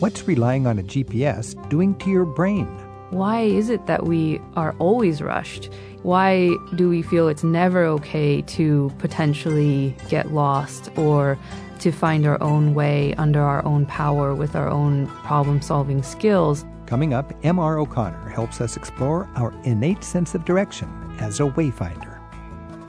[0.00, 2.66] What's relying on a GPS doing to your brain?
[3.10, 5.68] Why is it that we are always rushed?
[6.04, 11.38] Why do we feel it's never okay to potentially get lost or
[11.80, 16.64] to find our own way under our own power with our own problem solving skills?
[16.86, 17.78] Coming up, M.R.
[17.78, 20.88] O'Connor helps us explore our innate sense of direction
[21.20, 22.18] as a wayfinder.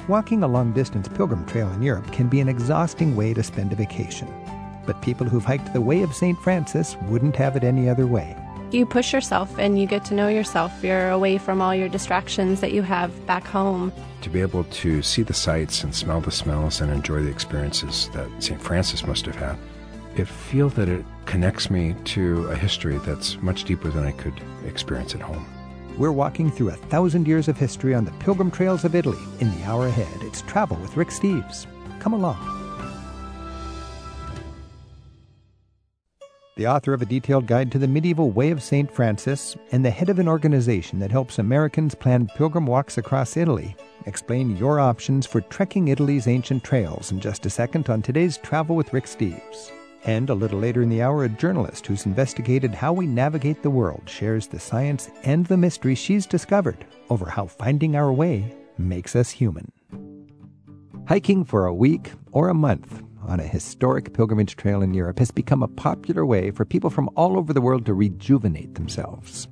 [0.07, 3.73] Walking a long distance pilgrim trail in Europe can be an exhausting way to spend
[3.73, 4.30] a vacation.
[4.86, 6.38] But people who've hiked the Way of St.
[6.39, 8.36] Francis wouldn't have it any other way.
[8.71, 10.71] You push yourself and you get to know yourself.
[10.82, 13.91] You're away from all your distractions that you have back home.
[14.21, 18.10] To be able to see the sights and smell the smells and enjoy the experiences
[18.14, 18.61] that St.
[18.61, 19.57] Francis must have had,
[20.15, 24.41] it feel that it connects me to a history that's much deeper than I could
[24.66, 25.46] experience at home.
[25.97, 29.52] We're walking through a thousand years of history on the pilgrim trails of Italy in
[29.52, 30.21] the hour ahead.
[30.21, 31.66] It's Travel with Rick Steves.
[32.00, 32.61] Come along.
[36.55, 38.91] The author of a detailed guide to the medieval way of St.
[38.91, 43.75] Francis, and the head of an organization that helps Americans plan pilgrim walks across Italy.
[44.05, 48.75] Explain your options for trekking Italy's ancient trails in just a second on today's Travel
[48.75, 49.72] with Rick Steves.
[50.03, 53.69] And a little later in the hour, a journalist who's investigated how we navigate the
[53.69, 59.16] world shares the science and the mystery she's discovered over how finding our way makes
[59.16, 59.72] us human.
[61.07, 65.31] Hiking for a week or a month on a historic pilgrimage trail in Europe has
[65.31, 69.47] become a popular way for people from all over the world to rejuvenate themselves.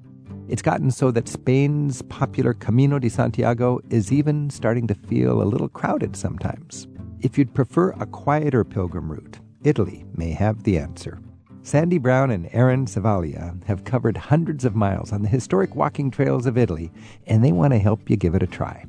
[0.47, 5.43] It's gotten so that Spain's popular Camino de Santiago is even starting to feel a
[5.43, 6.87] little crowded sometimes.
[7.21, 11.19] If you'd prefer a quieter pilgrim route, Italy may have the answer.
[11.61, 16.45] Sandy Brown and Aaron Savalia have covered hundreds of miles on the historic walking trails
[16.45, 16.91] of Italy,
[17.27, 18.85] and they want to help you give it a try.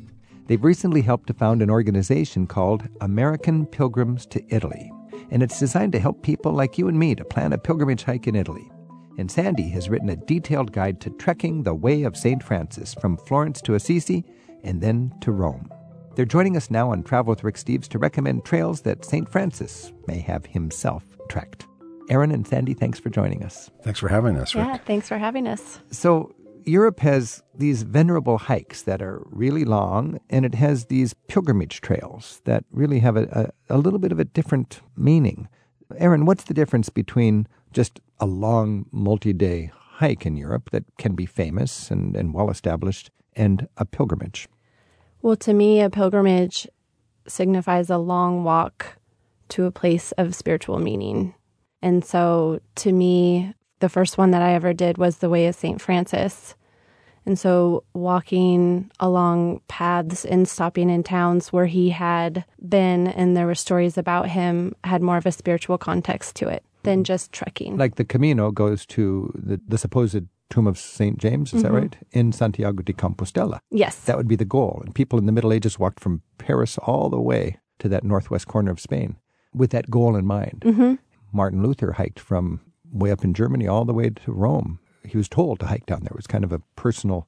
[0.51, 4.91] They've recently helped to found an organization called American Pilgrims to Italy,
[5.31, 8.27] and it's designed to help people like you and me to plan a pilgrimage hike
[8.27, 8.69] in Italy.
[9.17, 12.43] And Sandy has written a detailed guide to trekking the Way of St.
[12.43, 14.25] Francis from Florence to Assisi
[14.65, 15.71] and then to Rome.
[16.17, 19.29] They're joining us now on Travel with Rick Steves to recommend trails that St.
[19.29, 21.69] Francis may have himself trekked.
[22.09, 23.71] Aaron and Sandy, thanks for joining us.
[23.85, 24.67] Thanks for having us, Rick.
[24.67, 25.79] Yeah, thanks for having us.
[25.93, 26.35] So,
[26.65, 32.41] Europe has these venerable hikes that are really long, and it has these pilgrimage trails
[32.45, 35.49] that really have a, a, a little bit of a different meaning.
[35.97, 41.15] Aaron, what's the difference between just a long multi day hike in Europe that can
[41.15, 44.49] be famous and, and well established and a pilgrimage?
[45.23, 46.67] Well, to me, a pilgrimage
[47.27, 48.97] signifies a long walk
[49.51, 51.35] to a place of spiritual meaning.
[51.83, 55.55] And so to me, the first one that I ever did was the Way of
[55.55, 55.81] St.
[55.81, 56.55] Francis.
[57.27, 63.47] And so walking along paths and stopping in towns where he had been and there
[63.47, 67.77] were stories about him had more of a spiritual context to it than just trekking.
[67.77, 71.19] Like the Camino goes to the, the supposed tomb of St.
[71.19, 71.75] James, is mm-hmm.
[71.75, 71.97] that right?
[72.11, 73.61] In Santiago de Compostela.
[73.71, 74.01] Yes.
[74.01, 74.83] That would be the goal.
[74.85, 78.49] And people in the Middle Ages walked from Paris all the way to that northwest
[78.49, 79.17] corner of Spain
[79.55, 80.63] with that goal in mind.
[80.65, 80.95] Mm-hmm.
[81.33, 82.61] Martin Luther hiked from
[82.93, 84.79] way up in Germany all the way to Rome.
[85.05, 86.11] He was told to hike down there.
[86.11, 87.27] It was kind of a personal,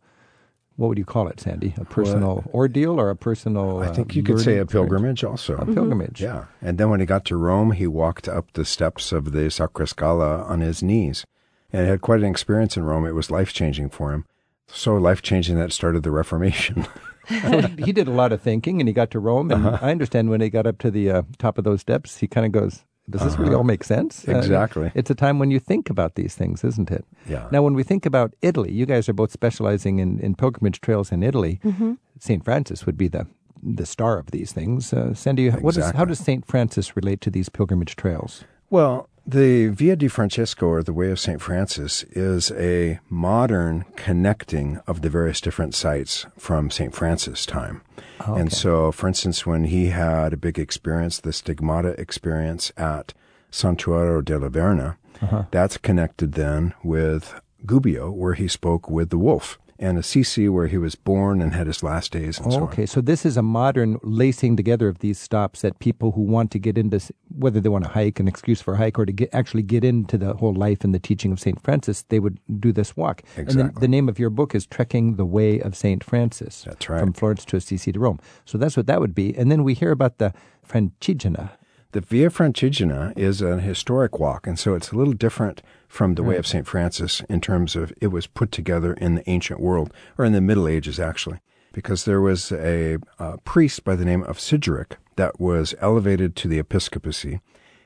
[0.76, 1.74] what would you call it, Sandy?
[1.78, 3.80] A personal well, ordeal or a personal.
[3.80, 5.56] I think uh, you could say a pilgrimage also.
[5.56, 6.20] A pilgrimage.
[6.20, 6.36] Mm-hmm.
[6.36, 6.44] Yeah.
[6.60, 9.86] And then when he got to Rome, he walked up the steps of the Sacra
[9.86, 11.24] Scala on his knees
[11.72, 13.06] and had quite an experience in Rome.
[13.06, 14.26] It was life changing for him.
[14.66, 16.86] So life changing that started the Reformation.
[17.28, 19.50] so he did a lot of thinking and he got to Rome.
[19.50, 19.86] And uh-huh.
[19.86, 22.46] I understand when he got up to the uh, top of those steps, he kind
[22.46, 23.42] of goes, does this uh-huh.
[23.42, 24.28] really all make sense?
[24.28, 24.86] Uh, exactly.
[24.86, 27.04] Uh, it's a time when you think about these things, isn't it?
[27.28, 27.48] Yeah.
[27.52, 31.12] Now, when we think about Italy, you guys are both specializing in, in pilgrimage trails
[31.12, 31.60] in Italy.
[31.64, 31.92] Mm-hmm.
[32.18, 32.44] St.
[32.44, 33.26] Francis would be the
[33.64, 34.92] the star of these things.
[34.92, 35.96] Uh, Sandy, exactly.
[35.96, 36.44] how does St.
[36.44, 38.42] Francis relate to these pilgrimage trails?
[38.70, 41.40] Well, the Via di Francesco, or the Way of St.
[41.40, 46.94] Francis, is a modern connecting of the various different sites from St.
[46.94, 47.82] Francis' time.
[48.20, 48.40] Oh, okay.
[48.40, 53.14] And so, for instance, when he had a big experience, the Stigmata experience at
[53.50, 55.44] Santuario della Verna, uh-huh.
[55.50, 60.78] that's connected then with Gubbio, where he spoke with the wolf and Assisi, where he
[60.78, 62.62] was born and had his last days and oh, so on.
[62.64, 66.50] Okay, so this is a modern lacing together of these stops that people who want
[66.52, 67.00] to get into,
[67.36, 69.84] whether they want to hike, an excuse for a hike, or to get, actually get
[69.84, 71.60] into the whole life and the teaching of St.
[71.62, 73.22] Francis, they would do this walk.
[73.36, 73.60] Exactly.
[73.60, 76.04] And the, the name of your book is Trekking the Way of St.
[76.04, 76.62] Francis.
[76.62, 77.00] That's right.
[77.00, 78.20] From Florence to Assisi to Rome.
[78.44, 79.36] So that's what that would be.
[79.36, 80.32] And then we hear about the
[80.66, 81.50] Francigena.
[81.92, 86.22] The Via Francigena is an historic walk, and so it's a little different from the
[86.22, 86.38] way mm.
[86.38, 86.66] of St.
[86.66, 90.40] Francis in terms of it was put together in the ancient world, or in the
[90.40, 91.40] Middle Ages actually,
[91.74, 96.48] because there was a, a priest by the name of Sigeric that was elevated to
[96.48, 97.40] the episcopacy,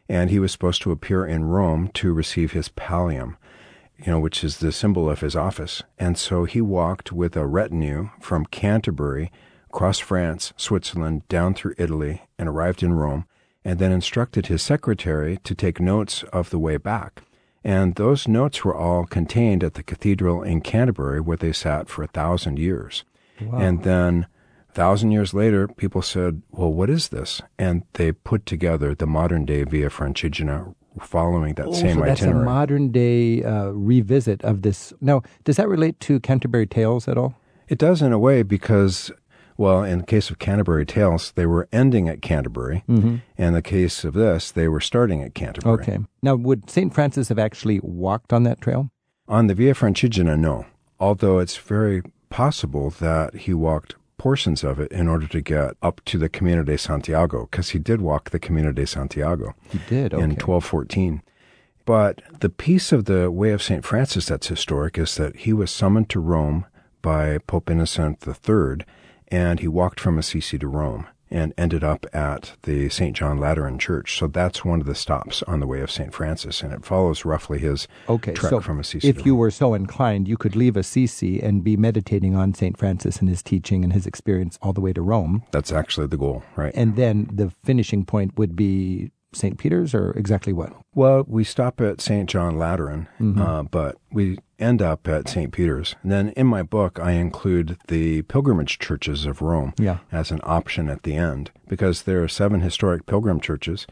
[0.08, 3.35] and he was supposed to appear in Rome to receive his pallium.
[3.99, 5.82] you know, which is the symbol of his office.
[5.99, 9.32] And so he walked with a retinue from Canterbury,
[9.69, 13.26] across France, Switzerland, down through Italy, and arrived in Rome,
[13.66, 17.22] and then instructed his secretary to take notes of the way back.
[17.64, 22.04] And those notes were all contained at the cathedral in Canterbury, where they sat for
[22.04, 23.04] a thousand years.
[23.40, 23.58] Wow.
[23.58, 24.26] And then,
[24.70, 27.42] a thousand years later, people said, Well, what is this?
[27.58, 32.22] And they put together the modern day Via Francigena following that Oh, same so that's
[32.22, 32.42] itinerary.
[32.42, 34.92] a modern day uh, revisit of this.
[35.00, 37.34] Now, does that relate to Canterbury Tales at all?
[37.69, 39.10] It does in a way because,
[39.56, 42.85] well, in the case of Canterbury Tales, they were ending at Canterbury.
[42.88, 43.17] Mm-hmm.
[43.37, 45.82] In the case of this, they were starting at Canterbury.
[45.82, 45.99] Okay.
[46.23, 46.93] Now, would St.
[46.94, 48.91] Francis have actually walked on that trail?
[49.29, 50.67] On the Via Francigena, no.
[51.00, 56.00] Although it's very possible that he walked portions of it in order to get up
[56.06, 60.14] to the Camino de Santiago, because he did walk the Camino de Santiago He did.
[60.14, 60.23] Okay.
[60.23, 61.23] in 1214.
[61.85, 63.85] But the piece of the Way of St.
[63.85, 66.67] Francis that's historic is that he was summoned to Rome
[67.00, 68.85] by Pope Innocent III,
[69.28, 73.17] and he walked from Assisi to Rome and ended up at the St.
[73.17, 74.17] John Lateran Church.
[74.17, 76.14] So that's one of the stops on the Way of St.
[76.14, 79.08] Francis, and it follows roughly his Okay, trek so from Assisi.
[79.08, 82.78] if you were so inclined, you could leave Assisi and be meditating on St.
[82.78, 85.43] Francis and his teaching and his experience all the way to Rome.
[85.50, 86.72] That's actually the goal, right?
[86.76, 89.58] And then the finishing point would be St.
[89.58, 90.72] Peter's or exactly what?
[90.94, 92.29] Well, we stop at St.
[92.31, 93.43] John Lateran, Mm-hmm.
[93.43, 95.53] uh, but we end up at St.
[95.53, 95.97] Peter's.
[96.03, 99.99] And then in my book, I include the pilgrimage churches of Rome Yeah.
[100.12, 103.87] as an option at the end because there are seven historic pilgrim churches.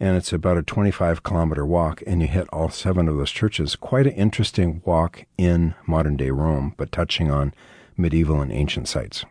[0.00, 3.74] And it's about a 25 kilometer walk, and you hit all seven of those churches.
[3.74, 7.52] Quite an interesting walk in modern day Rome, but touching on
[7.96, 9.24] medieval and ancient sites.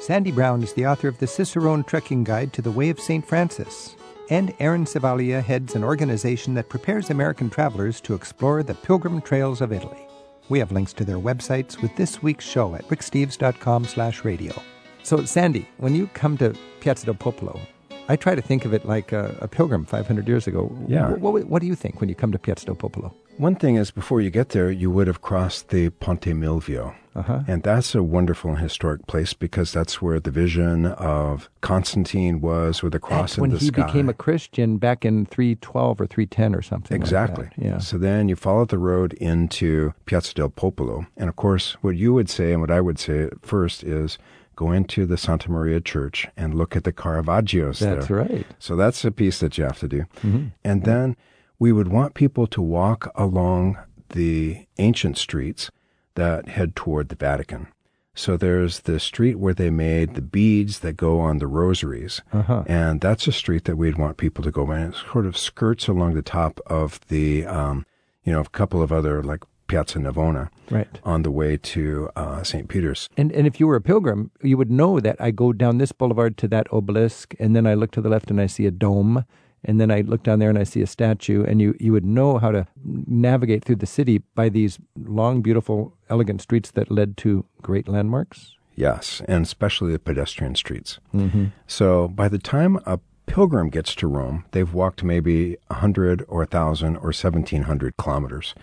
[0.00, 3.26] Sandy Brown is the author of the Cicerone Trekking Guide to the Way of St.
[3.26, 3.96] Francis.
[4.30, 9.60] And Aaron Savalia heads an organization that prepares American travelers to explore the pilgrim trails
[9.60, 10.03] of Italy.
[10.48, 14.54] We have links to their websites with this week's show at ricksteves.com slash radio.
[15.02, 17.60] So, Sandy, when you come to Piazza del Popolo,
[18.08, 20.70] I try to think of it like a, a pilgrim 500 years ago.
[20.86, 21.10] Yeah.
[21.10, 23.14] What, what, what do you think when you come to Piazza del Popolo?
[23.38, 26.94] One thing is, before you get there, you would have crossed the Ponte Milvio.
[27.16, 27.40] Uh-huh.
[27.48, 32.92] And that's a wonderful historic place because that's where the vision of Constantine was with
[32.92, 33.86] the cross That's in when the he sky.
[33.86, 36.94] became a Christian back in 312 or 310 or something.
[36.96, 37.48] like Exactly.
[37.56, 37.64] that.
[37.64, 37.78] Yeah.
[37.78, 41.06] So then you follow the road into Piazza del Popolo.
[41.16, 44.18] And of course, what you would say and what I would say at first is
[44.56, 48.18] go into the Santa Maria Church and look at the Caravaggios That's there.
[48.18, 48.46] right.
[48.58, 50.00] So that's a piece that you have to do.
[50.22, 50.46] Mm-hmm.
[50.64, 51.16] And then
[51.58, 53.78] we would want people to walk along
[54.10, 55.70] the ancient streets
[56.14, 57.68] that head toward the Vatican.
[58.14, 62.22] So there's the street where they made the beads that go on the rosaries.
[62.32, 62.62] Uh-huh.
[62.66, 64.78] And that's a street that we'd want people to go by.
[64.78, 67.84] And it sort of skirts along the top of the, um,
[68.22, 70.98] you know, a couple of other like Piazza Navona Right.
[71.04, 72.68] on the way to uh, St.
[72.68, 73.08] Peter's.
[73.16, 75.92] And and if you were a pilgrim, you would know that I go down this
[75.92, 78.70] boulevard to that obelisk, and then I look to the left and I see a
[78.70, 79.24] dome,
[79.64, 82.04] and then I look down there and I see a statue, and you you would
[82.04, 87.16] know how to navigate through the city by these long, beautiful, elegant streets that led
[87.18, 88.56] to great landmarks.
[88.76, 90.98] Yes, and especially the pedestrian streets.
[91.14, 91.44] Mm-hmm.
[91.66, 96.96] So by the time a pilgrim gets to Rome, they've walked maybe 100 or 1,000
[96.96, 98.54] or 1,700 kilometers.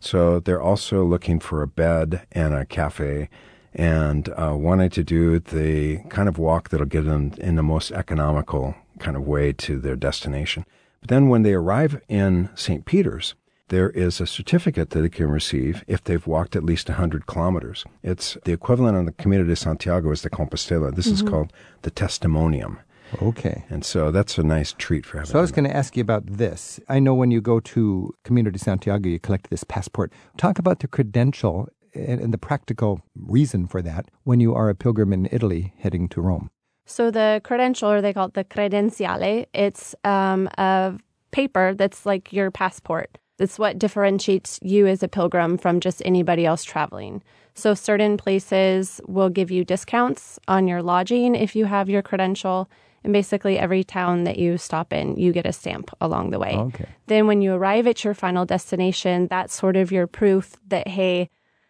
[0.00, 3.28] So they're also looking for a bed and a cafe
[3.74, 7.90] and uh, wanting to do the kind of walk that'll get them in the most
[7.92, 10.64] economical kind of way to their destination.
[11.00, 12.84] But then when they arrive in St.
[12.84, 13.34] Peter's,
[13.68, 17.84] there is a certificate that they can receive if they've walked at least 100 kilometers.
[18.02, 20.94] It's the equivalent on the Camino de Santiago is the Compostela.
[20.94, 22.78] This is called the Testimonium.
[23.20, 23.64] Okay.
[23.68, 25.32] And so that's a nice treat for having.
[25.32, 26.80] So I was going to ask you about this.
[26.88, 30.12] I know when you go to Camino de Santiago, you collect this passport.
[30.36, 34.74] Talk about the credential and, and the practical reason for that when you are a
[34.74, 36.50] pilgrim in Italy heading to Rome.
[36.86, 40.94] So the credential, or they call it the credenziale, it's um, a
[41.30, 43.18] paper that's like your passport.
[43.38, 47.22] It's what differentiates you as a pilgrim from just anybody else traveling.
[47.54, 52.70] So certain places will give you discounts on your lodging if you have your credential.
[53.04, 56.54] And basically, every town that you stop in, you get a stamp along the way.
[56.54, 56.86] Okay.
[57.06, 61.28] Then, when you arrive at your final destination, that's sort of your proof that, hey,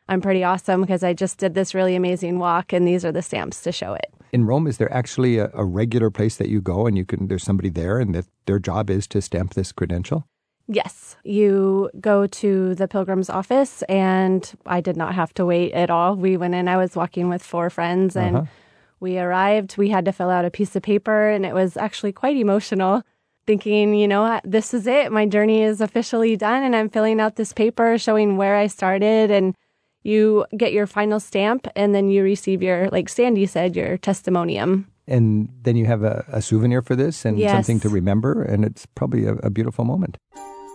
[0.08, 3.22] I'm pretty awesome because I just did this really amazing walk, and these are the
[3.22, 4.12] stamps to show it.
[4.32, 7.28] In Rome, is there actually a, a regular place that you go and you can
[7.28, 10.26] there's somebody there and that their job is to stamp this credential?
[10.68, 15.90] Yes, you go to the pilgrim's office, and I did not have to wait at
[15.90, 16.14] all.
[16.16, 18.46] We went in, I was walking with four friends, and Uh-huh.
[19.02, 19.76] We arrived.
[19.76, 23.02] We had to fill out a piece of paper, and it was actually quite emotional.
[23.44, 25.10] thinking, you know, this is it.
[25.10, 26.62] My journey is officially done.
[26.62, 29.32] And I'm filling out this paper showing where I started.
[29.32, 29.56] And
[30.04, 34.86] you get your final stamp and then you receive your, like Sandy said, your testimonium.
[35.08, 37.50] And then you have a, a souvenir for this and Yes.
[37.50, 38.42] something to remember.
[38.44, 40.18] And it's probably a, a beautiful moment.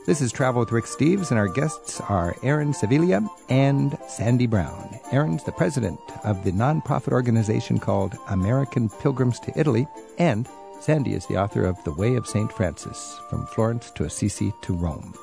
[0.07, 4.97] This is Travel with Rick Steves, and our guests are Aaron Sevilla and Sandy Brown.
[5.11, 9.85] Aaron's the president of the nonprofit organization called American Pilgrims to Italy,
[10.17, 10.47] and
[10.79, 12.49] Sandy is the author of The Way of St.
[12.53, 15.13] Francis, From Florence to Assisi to Rome.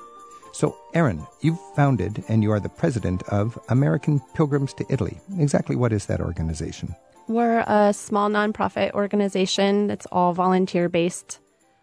[0.52, 5.18] So, Aaron, you've founded and you are the president of American Pilgrims to Italy.
[5.38, 6.94] Exactly what is that organization?
[7.26, 11.40] We're a small nonprofit organization that's all volunteer based.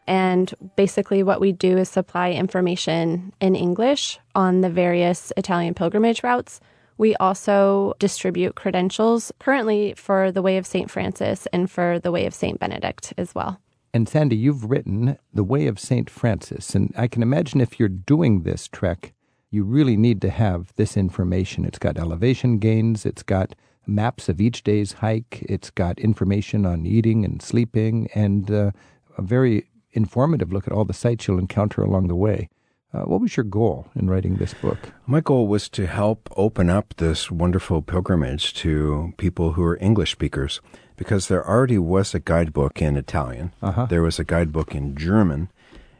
[0.08, 6.24] And basically, what we do is supply information in English on the various Italian pilgrimage
[6.24, 6.60] routes.
[6.98, 10.89] We also distribute credentials currently for the Way of St.
[10.89, 12.60] Francis and for the Way of St.
[12.60, 13.60] Benedict as well.
[13.93, 16.10] And Sandy, you've written The Way of St.
[16.10, 19.13] Francis, and I can imagine if you're doing this trek,
[19.50, 21.65] you really need to have this information.
[21.65, 23.53] It's got elevation gains, it's got
[23.86, 28.72] maps of each day's hike, it's got information on eating and sleeping, and uh,
[29.17, 32.50] a very informative look at all the sights you'll encounter along the way.
[32.93, 34.77] Uh, what was your goal in writing this book?
[35.05, 40.12] My goal was to help open up this wonderful pilgrimage to people who are English
[40.12, 40.60] speakers
[40.98, 43.86] because there already was a guidebook in Italian, Uh-huh.
[43.86, 45.50] there was a guidebook in German,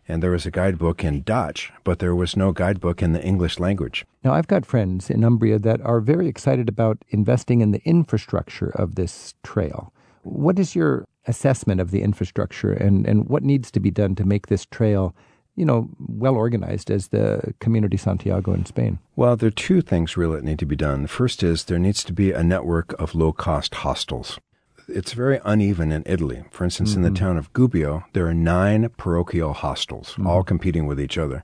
[0.07, 3.57] and there was a guidebook in Dutch, but there was no guidebook in the English
[3.57, 4.05] language.
[4.24, 8.69] Now, I've got friends in Umbria that are very excited about investing in the infrastructure
[8.75, 9.93] of this trail.
[10.24, 14.25] What is your assessment of the infrastructure and, and what needs to be done to
[14.25, 15.16] make this trail,
[15.56, 19.00] you know, well organized as the Camino de Santiago in Spain?
[19.16, 21.04] Well, there are two things really that need to be done.
[21.04, 24.40] The first is there needs to be a network of low cost hostels.
[24.88, 26.44] It's very uneven in Italy.
[26.51, 27.25] For instance, in the mm-hmm.
[27.25, 30.28] town of Gubbio, there are nine parochial hostels, mm-hmm.
[30.28, 31.44] all competing with each other.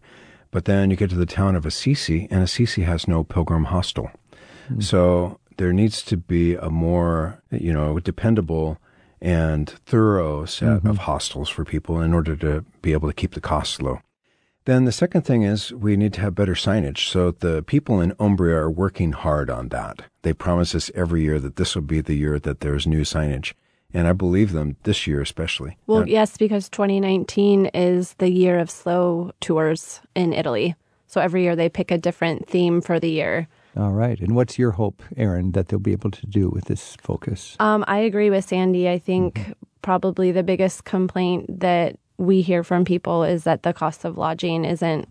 [0.52, 4.10] But then you get to the town of Assisi, and Assisi has no pilgrim hostel.
[4.70, 4.82] Mm-hmm.
[4.82, 8.80] So there needs to be a more, you know, dependable
[9.22, 10.88] and thorough set mm-hmm.
[10.88, 14.02] of hostels for people in order to be able to keep the costs low.
[14.66, 17.10] Then the second thing is we need to have better signage.
[17.10, 20.02] So the people in Umbria are working hard on that.
[20.24, 23.54] They promise us every year that this will be the year that there's new signage.
[23.94, 25.78] And I believe them this year especially.
[25.88, 30.76] Well, And- yes, because 2019 is the year of slow tours in Italy.
[31.08, 33.48] So every year they pick a different theme for the year.
[33.78, 34.20] All right.
[34.20, 37.56] And what's your hope, Aaron, that they'll be able to do with this focus?
[37.60, 38.90] Um, I agree with Sandy.
[38.90, 44.04] I think probably the biggest complaint that we hear from people is that the cost
[44.04, 45.08] of lodging isn't,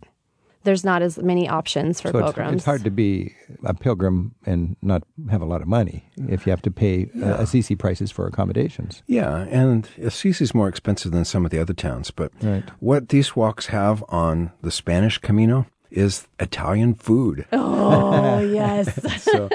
[0.64, 2.56] there's not as many options for so pilgrims.
[2.56, 3.32] it's hard to be
[3.64, 7.36] a pilgrim and not have a lot of money if you have to pay uh,
[7.38, 9.04] Assisi prices for accommodations.
[9.06, 12.64] Yeah, and Assisi is more expensive than some of the other towns, but Right.
[12.80, 17.46] what these walks have on the Spanish Camino is Italian food.
[17.52, 19.22] oh, yes.
[19.22, 19.48] so,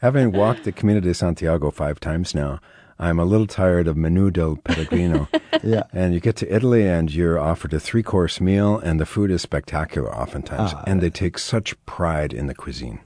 [0.00, 2.60] having walked the Camino de Santiago five times now,
[2.98, 5.28] I'm a little tired of Menù del Pellegrino.
[5.64, 5.84] Yeah.
[5.92, 9.32] And you get to Italy and you're offered a three course meal, and the food
[9.32, 10.72] is spectacular oftentimes.
[10.72, 10.84] Ah.
[10.86, 13.00] and they take such pride in the cuisine.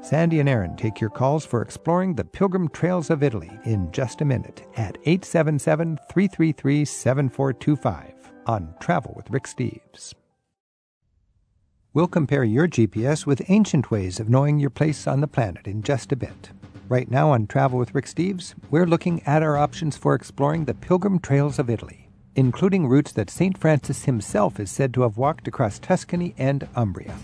[0.00, 4.22] Sandy and Aaron take your calls for exploring the pilgrim trails of Italy in just
[4.22, 10.14] a minute at 877 333 7425 on Travel with Rick Steves.
[11.92, 15.82] We'll compare your GPS with ancient ways of knowing your place on the planet in
[15.82, 16.50] just a bit.
[16.88, 20.74] Right now on Travel with Rick Steves, we're looking at our options for exploring the
[20.74, 23.58] pilgrim trails of Italy, including routes that St.
[23.58, 27.16] Francis himself is said to have walked across Tuscany and Umbria.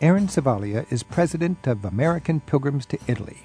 [0.00, 3.38] Aaron Savalia is president of American Pilgrims to Italy.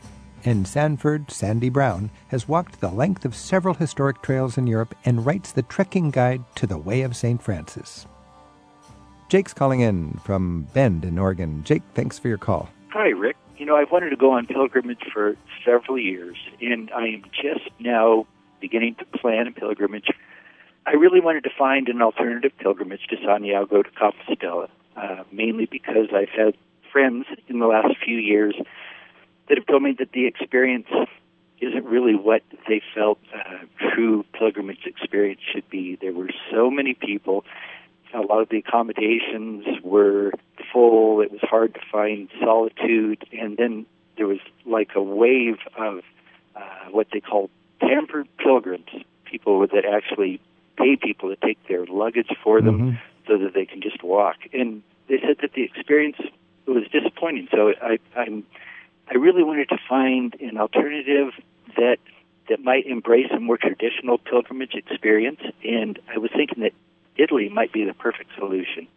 [0.43, 5.23] and Sanford, Sandy Brown has walked the length of several historic trails in Europe and
[5.23, 7.41] writes the trekking guide to the Way of St.
[7.41, 8.07] Francis.
[9.29, 11.63] Jake's calling in from Bend in Oregon.
[11.65, 12.69] Jake, thanks for your call.
[12.91, 13.35] Hi, Rick.
[13.57, 17.69] You know, I've wanted to go on pilgrimage for several years, and I am just
[17.79, 18.25] now
[18.61, 20.09] beginning to plan a pilgrimage.
[20.85, 26.07] I really wanted to find an alternative pilgrimage to Santiago de Compostela, uh, mainly because
[26.15, 26.55] I've had
[26.91, 28.55] friends in the last few years
[29.49, 30.87] that have told me that the experience
[31.59, 33.57] isn't really what they felt uh,
[33.93, 35.97] true pilgrimage experience should be.
[35.99, 37.43] There were so many people.
[38.13, 40.31] A lot of the accommodations were
[40.71, 41.21] full.
[41.21, 43.25] It was hard to find solitude.
[43.31, 43.85] And then
[44.17, 46.01] there was like a wave of
[46.55, 46.61] uh,
[46.91, 47.49] what they call
[47.79, 48.89] pampered pilgrims,
[49.25, 50.39] people that actually
[50.77, 54.37] pay people to take their luggage for them so that they can just walk.
[54.53, 56.17] And they said that the experience
[56.65, 57.47] was disappointing.
[57.51, 58.45] So I, I'm,
[59.09, 61.33] I really wanted to find an alternative
[61.75, 61.97] that
[62.49, 65.41] that might embrace a more traditional pilgrimage experience.
[65.63, 66.73] And I was thinking that
[67.17, 68.87] Italy might be the perfect solution.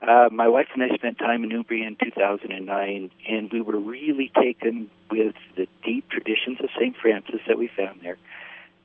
[0.00, 4.30] Uh, my wife and I spent time in Umbria in 2009, and we were really
[4.40, 6.96] taken with the deep traditions of St.
[6.96, 8.16] Francis that we found there.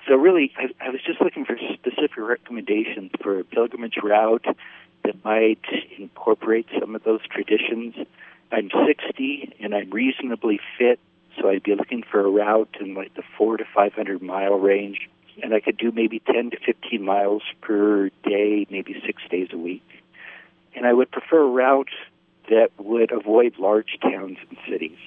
[0.08, 4.46] So, really, I, I was just looking for specific recommendations for a pilgrimage route
[5.03, 5.63] that might
[5.98, 7.96] incorporate some of those traditions.
[8.51, 11.00] I'm 60 and I'm reasonably fit,
[11.39, 15.10] so I'd be looking for a route in like the four to 500 mile range,
[15.42, 19.58] and I could do maybe 10 to 15 miles per day, maybe six days a
[19.58, 19.84] week
[20.75, 21.90] and I would prefer a route
[22.50, 24.98] that would avoid large towns and cities.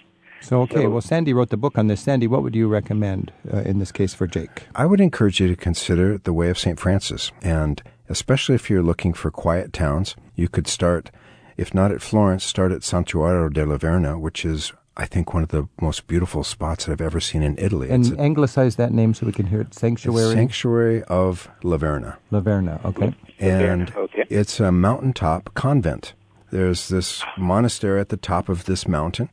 [0.40, 2.02] So, okay, so, well, Sandy wrote the book on this.
[2.02, 4.66] Sandy, what would you recommend uh, in this case for Jake?
[4.74, 6.78] I would encourage you to consider the way of St.
[6.78, 7.32] Francis.
[7.42, 11.10] And especially if you're looking for quiet towns, you could start,
[11.56, 15.50] if not at Florence, start at Santuario della Verna, which is I think one of
[15.50, 17.90] the most beautiful spots that I've ever seen in Italy.
[17.90, 19.74] And a, anglicize that name so we can hear it.
[19.74, 20.34] Sanctuary.
[20.34, 22.16] Sanctuary of Laverna.
[22.32, 22.82] Laverna.
[22.84, 23.14] Okay.
[23.38, 24.24] And okay.
[24.30, 26.14] it's a mountaintop convent.
[26.50, 29.28] There's this monastery at the top of this mountain.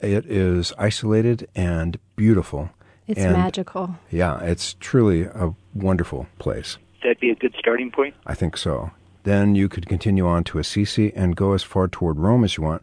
[0.00, 2.70] It is isolated and beautiful.
[3.06, 3.96] It's and magical.
[4.10, 6.78] Yeah, it's truly a wonderful place.
[7.02, 8.14] That'd be a good starting point.
[8.26, 8.92] I think so.
[9.24, 12.62] Then you could continue on to Assisi and go as far toward Rome as you
[12.62, 12.82] want.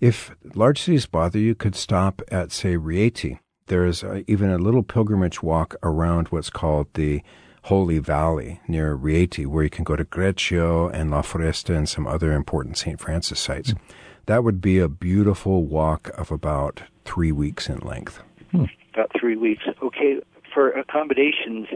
[0.00, 3.40] If large cities bother you, could stop at, say, Rieti.
[3.66, 7.22] There is a, even a little pilgrimage walk around what's called the
[7.64, 12.06] Holy Valley near Rieti, where you can go to Greccio and La Foresta and some
[12.06, 12.98] other important St.
[12.98, 13.72] Francis sites.
[13.72, 13.78] Mm.
[14.26, 18.22] That would be a beautiful walk of about three weeks in length.
[18.52, 18.64] Hmm.
[18.94, 19.64] About three weeks.
[19.82, 20.20] Okay,
[20.52, 21.66] for accommodations,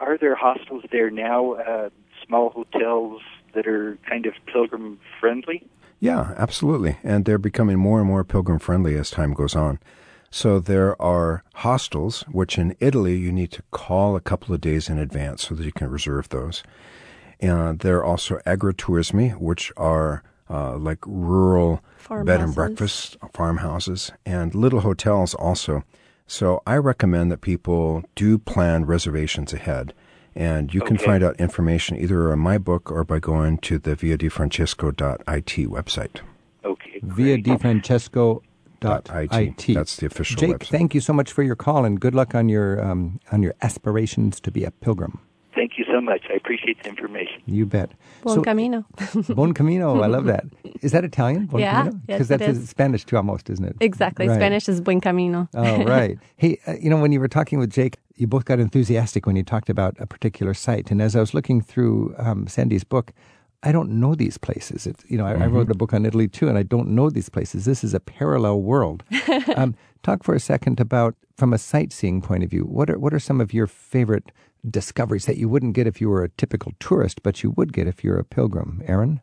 [0.00, 1.90] are there hostels there now, uh,
[2.26, 3.22] small hotels
[3.54, 5.64] that are kind of pilgrim friendly?
[6.04, 6.98] Yeah, absolutely.
[7.02, 9.78] And they're becoming more and more pilgrim friendly as time goes on.
[10.30, 14.90] So there are hostels, which in Italy you need to call a couple of days
[14.90, 16.62] in advance so that you can reserve those.
[17.40, 24.54] And there are also agriturismi, which are uh, like rural bed and breakfast farmhouses and
[24.54, 25.84] little hotels also.
[26.26, 29.94] So I recommend that people do plan reservations ahead
[30.34, 30.88] and you okay.
[30.88, 36.20] can find out information either on my book or by going to the viadifrancesco.it website.
[36.64, 37.00] Okay.
[37.00, 39.74] viadifrancesco.it.
[39.74, 40.68] That's the official Jake, website.
[40.68, 43.54] thank you so much for your call and good luck on your um, on your
[43.62, 45.20] aspirations to be a pilgrim.
[45.54, 46.22] Thank you so much.
[46.30, 47.40] I appreciate the information.
[47.46, 47.92] You bet.
[48.22, 48.84] Bon so, camino.
[49.30, 50.02] bon camino.
[50.02, 50.44] I love that.
[50.82, 51.46] Is that Italian?
[51.46, 51.90] Bon yeah.
[52.06, 53.76] Because yes, that's Spanish too, almost, isn't it?
[53.80, 54.26] Exactly.
[54.26, 54.34] Right.
[54.34, 55.48] Spanish is buen camino.
[55.54, 56.18] oh, right.
[56.36, 59.36] Hey, uh, you know, when you were talking with Jake, you both got enthusiastic when
[59.36, 60.90] you talked about a particular site.
[60.90, 63.12] And as I was looking through um, Sandy's book,
[63.62, 64.86] I don't know these places.
[64.86, 65.42] It's, you know, I, mm-hmm.
[65.42, 67.64] I, wrote a book on Italy too, and I don't know these places.
[67.64, 69.02] This is a parallel world.
[69.56, 73.14] um, talk for a second about, from a sightseeing point of view, what are what
[73.14, 74.30] are some of your favorite
[74.70, 77.88] discoveries that you wouldn't get if you were a typical tourist, but you would get
[77.88, 78.82] if you're a pilgrim?
[78.86, 79.20] Erin.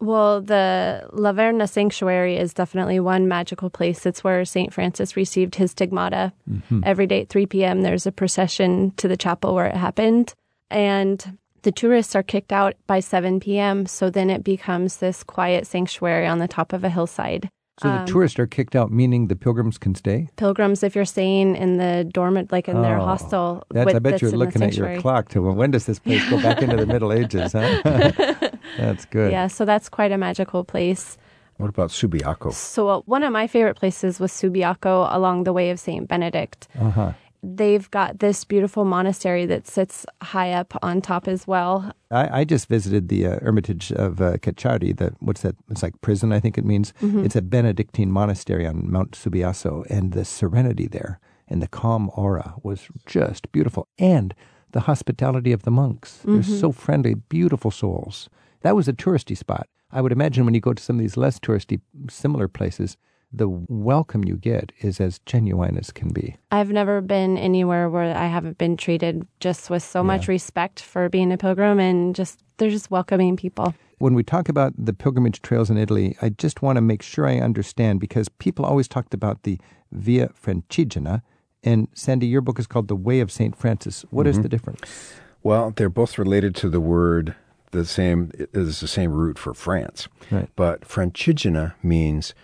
[0.00, 4.06] Well, the Laverna Sanctuary is definitely one magical place.
[4.06, 4.72] It's where St.
[4.72, 6.32] Francis received his stigmata.
[6.50, 6.80] Mm-hmm.
[6.84, 10.34] Every day at 3 p.m., there's a procession to the chapel where it happened.
[10.70, 15.66] And the tourists are kicked out by 7 p.m., so then it becomes this quiet
[15.66, 17.50] sanctuary on the top of a hillside.
[17.80, 20.28] So the um, tourists are kicked out, meaning the pilgrims can stay.
[20.36, 23.64] Pilgrims, if you're staying in the dormant, like in oh, their hostel.
[23.70, 26.28] That's, with, I bet you're looking at your clock to well, when does this place
[26.28, 27.52] go back into the Middle Ages?
[27.52, 27.80] Huh?
[28.76, 29.32] that's good.
[29.32, 31.16] Yeah, so that's quite a magical place.
[31.56, 32.52] What about Subiaco?
[32.52, 36.68] So uh, one of my favorite places was Subiaco along the way of Saint Benedict.
[36.78, 41.92] Uh-huh they've got this beautiful monastery that sits high up on top as well.
[42.10, 44.96] I, I just visited the uh, Hermitage of uh, Carceri.
[44.96, 45.56] The what's that?
[45.70, 46.92] It's like prison, I think it means.
[47.00, 47.24] Mm-hmm.
[47.24, 52.54] It's a Benedictine monastery on Mount Subasio, and the serenity there and the calm aura
[52.62, 53.88] was just beautiful.
[53.98, 54.34] And
[54.72, 56.18] the hospitality of the monks.
[56.18, 56.34] Mm-hmm.
[56.34, 58.30] They're so friendly, beautiful souls.
[58.62, 59.68] That was a touristy spot.
[59.90, 62.96] I would imagine when you go to some of these less touristy, similar places,
[63.32, 66.36] the welcome you get is as genuine as can be.
[66.50, 70.06] I've never been anywhere where I haven't been treated just with so yeah.
[70.06, 73.74] much respect for being a pilgrim and just they're just welcoming people.
[73.98, 77.26] When we talk about the pilgrimage trails in Italy, I just want to make sure
[77.26, 79.58] I understand because people always talked about the
[79.92, 81.22] Via Francigena
[81.62, 83.56] and Sandy your book is called The Way of St.
[83.56, 84.04] Francis.
[84.10, 84.30] What mm-hmm.
[84.30, 85.14] is the difference?
[85.42, 87.34] Well, they're both related to the word
[87.70, 90.08] the same is the same root for France.
[90.30, 90.48] Right.
[90.56, 92.34] But Francigena means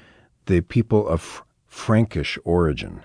[0.46, 3.02] the people of Frankish origin.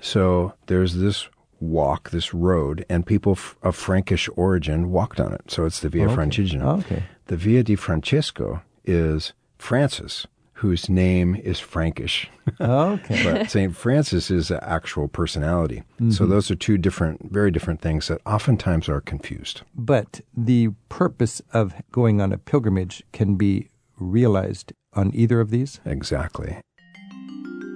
[0.00, 1.28] So there's this
[1.60, 5.50] walk, this road, and people of Frankish origin walked on it.
[5.50, 6.16] So it's the Via oh, okay.
[6.16, 6.64] Francigena.
[6.64, 7.04] Oh, okay.
[7.26, 12.28] The Via di Francesco is Francis, whose name is Frankish.
[12.60, 13.22] Okay.
[13.24, 13.74] but St.
[13.74, 15.84] Francis is an actual personality.
[15.98, 16.30] So mm-hmm.
[16.30, 19.62] those are two different, very different things that oftentimes are confused.
[19.76, 25.80] But the purpose of going on a pilgrimage can be realized on either of these?
[25.84, 26.60] Exactly.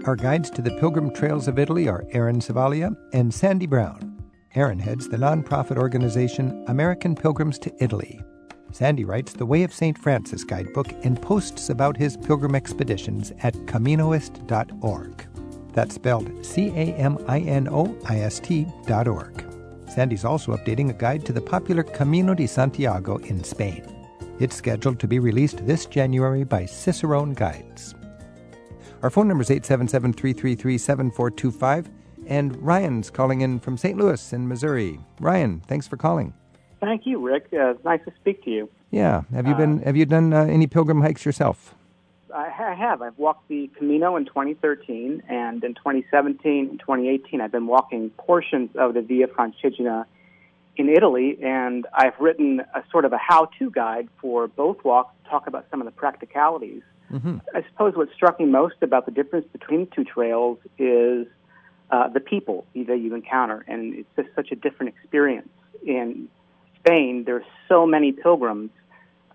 [0.07, 4.23] Our guides to the Pilgrim Trails of Italy are Aaron Savalia and Sandy Brown.
[4.55, 8.23] Aaron heads the nonprofit organization American Pilgrims to Italy.
[8.71, 9.99] Sandy writes the Way of St.
[9.99, 15.27] Francis guidebook and posts about his pilgrim expeditions at caminoist.org.
[15.73, 19.45] That's spelled C A M I N O I S T dot org.
[19.89, 23.85] Sandy's also updating a guide to the popular Camino de Santiago in Spain.
[24.39, 27.97] It's scheduled to be released this January by Cicerone Guides.
[29.07, 31.91] Our phone number is 877 333 7425,
[32.27, 33.97] and Ryan's calling in from St.
[33.97, 34.99] Louis in Missouri.
[35.21, 36.35] Ryan, thanks for calling.
[36.81, 37.47] Thank you, Rick.
[37.53, 38.69] Uh, it's nice to speak to you.
[38.91, 39.81] Yeah, have you been?
[39.83, 41.77] Have you done uh, any pilgrim hikes yourself?
[42.35, 43.01] I, I have.
[43.01, 48.71] I've walked the Camino in 2013, and in 2017 and 2018, I've been walking portions
[48.75, 50.05] of the Via Francigena
[50.75, 55.31] in Italy, and I've written a sort of a how-to guide for both walks to
[55.31, 56.83] talk about some of the practicalities.
[57.13, 57.39] Mm-hmm.
[57.55, 61.27] I suppose what struck me most about the difference between the two trails is
[61.91, 65.49] uh, the people that you encounter, and it's just such a different experience.
[65.87, 66.29] In
[66.81, 68.71] Spain, there's so many pilgrims,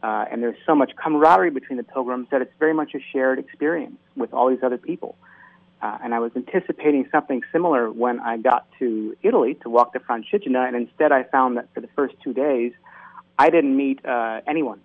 [0.03, 3.39] uh, and there's so much camaraderie between the pilgrims that it's very much a shared
[3.39, 5.15] experience with all these other people.
[5.81, 9.99] Uh, and I was anticipating something similar when I got to Italy to walk the
[9.99, 12.73] Francigena, and instead I found that for the first two days,
[13.39, 14.81] I didn't meet uh, anyone,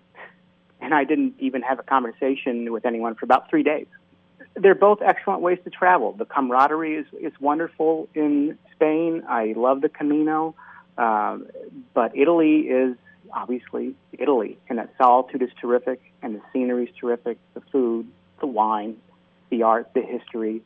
[0.87, 3.87] and I didn't even have a conversation with anyone for about three days.
[4.55, 6.13] They're both excellent ways to travel.
[6.13, 9.23] The camaraderie is, is wonderful in Spain.
[9.27, 10.55] I love the Camino,
[10.97, 11.39] uh,
[11.93, 12.95] but Italy is
[13.33, 18.07] obviously Italy, and that solitude is terrific, and the scenery is terrific, the food,
[18.39, 18.95] the wine,
[19.49, 20.61] the art, the history,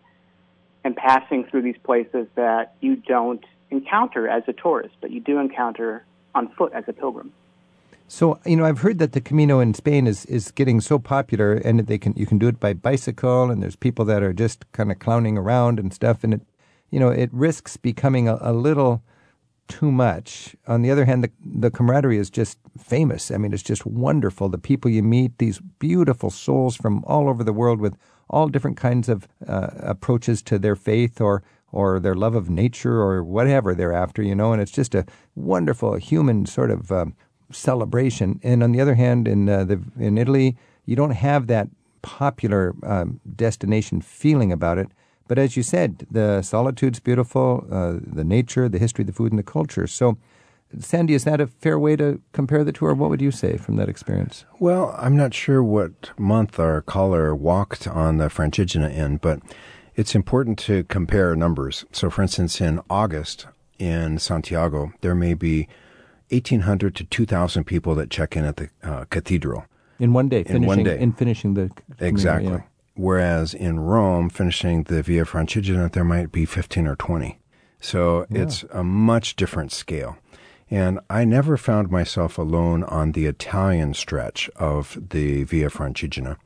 [0.84, 5.40] and passing through these places that you don't encounter as a tourist, but you do
[5.40, 6.06] encounter
[6.36, 7.34] on foot as a pilgrim.
[8.12, 11.54] So you know, I've heard that the Camino in Spain is, is getting so popular,
[11.54, 14.70] and they can you can do it by bicycle, and there's people that are just
[14.74, 16.42] kind of clowning around and stuff, and it,
[16.90, 19.02] you know, it risks becoming a, a little
[19.70, 20.58] too much.
[20.68, 23.32] On the other hand, the the camaraderie is just famous.
[23.32, 24.50] I mean, it's just wonderful.
[24.50, 27.96] The people you meet, these beautiful souls from all over the world with
[28.30, 33.00] all different kinds of uh, approaches to their faith or or their love of nature
[33.00, 37.16] or whatever they're after, you know, and it's just a wonderful human sort of um,
[37.52, 38.40] celebration.
[38.44, 41.70] And on the other hand, in uh, the in Italy, you don't have that
[42.02, 44.90] popular um, destination feeling about it.
[45.28, 49.40] But as you said, the solitude's beautiful, uh, the nature, the history, the food, and
[49.40, 49.88] the culture.
[49.88, 50.18] So,
[50.80, 53.58] Sandy, is that a fair way to compare the two, or what would you say
[53.58, 54.46] from that experience?
[54.60, 59.42] Well, I'm not sure what month our caller walked on the Francigena in, but
[59.96, 61.86] it's important to compare numbers.
[61.92, 63.48] So, for instance, in August
[63.80, 65.68] in Santiago, there may be
[66.32, 69.66] 1,800 to 2,000 people that check in at the uh, cathedral.
[70.00, 71.00] In one day, In finishing, one day.
[71.00, 72.52] in finishing the Exactly.
[72.52, 72.62] yeah.
[72.96, 77.38] Whereas in Rome, finishing the Via Francigena, there might be 15 or 20.
[77.80, 80.18] So it's a much different scale.
[80.70, 86.38] And I never found myself alone on the Italian stretch of the Via Francigena.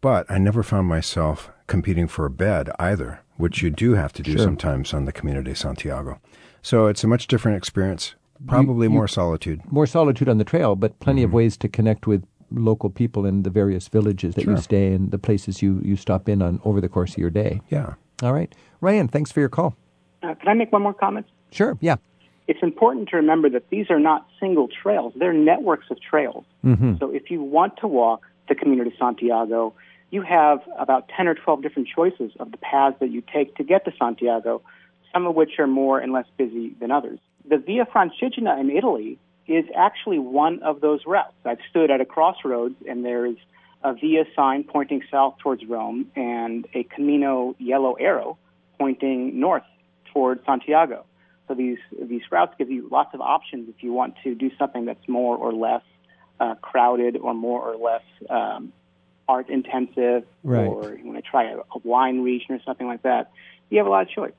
[0.00, 4.22] But I never found myself competing for a bed either, which you do have to
[4.22, 4.42] do Sure.
[4.44, 6.20] sometimes on the Camino de Santiago.
[6.62, 8.14] So it's a much different experience,
[8.46, 9.60] probably you- more solitude.
[9.70, 11.30] More solitude on the trail, but plenty Mm-hmm.
[11.30, 15.10] of ways to connect with local people in the various villages that you stay in,
[15.10, 17.60] the places you, you stop in on over the course of your day.
[17.70, 17.94] Yeah.
[18.22, 18.54] All right.
[18.80, 19.74] Ryan, thanks for your call.
[20.22, 21.26] Uh, can I make one more comment?
[21.50, 21.96] Sure, yeah.
[22.48, 26.44] It's important to remember that these are not single trails, they're networks of trails.
[26.64, 26.94] Mm-hmm.
[27.00, 29.74] So if you want to walk the Camino de Santiago,
[30.10, 33.64] you have about 10 or 12 different choices of the paths that you take to
[33.64, 34.62] get to Santiago,
[35.12, 37.18] some of which are more and less busy than others.
[37.48, 41.34] The Via Francigena in Italy is actually one of those routes.
[41.44, 43.36] I've stood at a crossroads and there's
[43.84, 48.36] a Via sign pointing south towards Rome and a Camino yellow arrow
[48.78, 49.62] pointing north
[50.12, 51.04] towards Santiago.
[51.46, 54.84] So these these routes give you lots of options if you want to do something
[54.84, 55.82] that's more or less
[56.40, 58.72] uh, crowded or more or less um,
[59.28, 60.66] art intensive, Right.
[60.66, 63.30] or you want to try a, a wine region or something like that.
[63.70, 64.32] You have a lot of choice.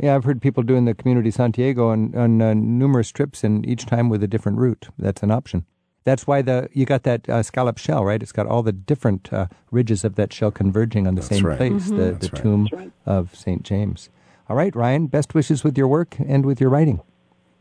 [0.00, 3.66] Yeah, I've heard people doing the Camino de Santiago on, on uh, numerous trips, and
[3.66, 4.88] each time with a different route.
[4.98, 5.66] That's an option.
[6.04, 8.22] That's why the you got that uh, scallop shell, right?
[8.22, 11.46] It's got all the different uh, ridges of that shell converging on the That's same
[11.46, 11.58] right.
[11.58, 12.42] place, the, That's the right.
[12.42, 12.92] tomb right.
[13.06, 13.62] of St.
[13.62, 14.08] James.
[14.48, 17.00] All right, Ryan, best wishes with your work and with your writing.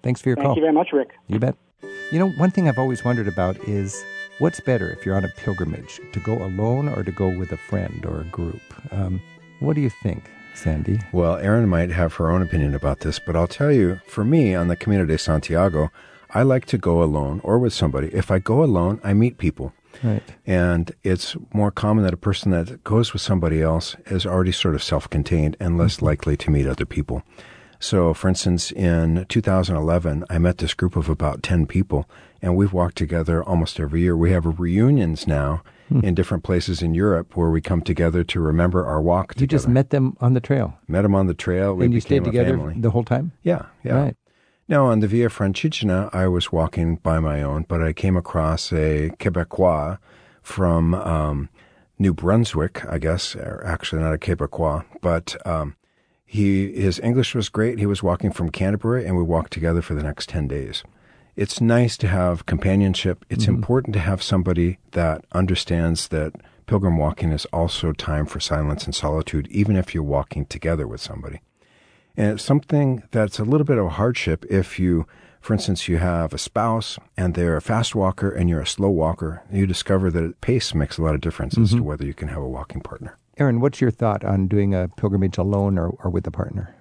[0.02, 0.56] Thanks for your Thank call.
[0.56, 1.12] Thank you very much, Rick.
[1.28, 1.56] You bet.
[2.12, 4.04] You know, one thing I've always wondered about is
[4.42, 7.58] What's better if you're on a pilgrimage, to go alone or to go with a
[7.58, 8.60] friend or a group?
[8.92, 9.22] Um,
[9.60, 10.24] what do you think,
[10.62, 11.00] Sandy?
[11.12, 14.54] Well, Erin might have her own opinion about this, but I'll tell you, for me
[14.54, 15.90] on the Camino de Santiago,
[16.30, 18.10] I like to go alone or with somebody.
[18.14, 19.74] If I go alone, I meet people.
[20.04, 20.24] Right.
[20.46, 24.76] And it's more common that a person that goes with somebody else is already sort
[24.76, 26.06] of self contained and less mm-hmm.
[26.06, 27.24] likely to meet other people.
[27.80, 32.08] So, for instance, in 2011, I met this group of about 10 people,
[32.40, 34.16] and we've walked together almost every year.
[34.16, 36.06] We have reunions now hmm.
[36.06, 39.44] in different places in Europe where we come together to remember our walk Together.
[39.44, 40.78] you just met them on the trail?
[40.88, 41.76] Met them on the trail.
[41.76, 43.32] We and you stayed together the whole time?
[43.44, 43.96] Yeah, yeah.
[43.96, 44.18] Right.
[44.68, 48.72] Now, on the Via Francigena, I was walking by my own, but I came across
[48.72, 49.98] a Quebecois
[50.42, 51.50] from um,
[52.00, 55.76] New Brunswick, I guess, or actually not a Quebecois, but um,
[56.26, 57.80] he his English was great.
[57.80, 60.84] He was walking from Canterbury, and we walked together for the next ten days.
[61.36, 63.26] It's nice to have companionship.
[63.30, 63.56] It's mm-hmm.
[63.56, 66.34] important to have somebody that understands that
[66.68, 71.02] pilgrim walking is also time for silence and solitude, even if you're walking together with
[71.02, 71.42] somebody.
[72.18, 75.08] And it's something that's a little bit of a hardship if you,
[75.40, 78.90] for instance, you have a spouse and they're a fast walker and you're a slow
[78.90, 79.44] walker.
[79.52, 81.64] You discover that pace makes a lot of difference mm-hmm.
[81.64, 81.86] as to mm-hmm.
[81.86, 83.18] whether you can have a walking partner.
[83.38, 86.76] Aaron, what's your thought on doing a pilgrimage alone or, or with a partner?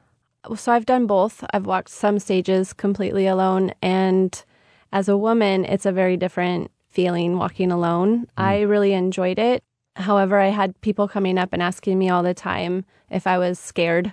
[0.57, 1.44] So I've done both.
[1.53, 3.72] I've walked some stages completely alone.
[3.83, 4.42] And
[4.92, 8.22] as a woman, it's a very different feeling walking alone.
[8.22, 8.26] Mm.
[8.37, 9.62] I really enjoyed it.
[9.96, 13.59] However, I had people coming up and asking me all the time if I was
[13.59, 14.12] scared.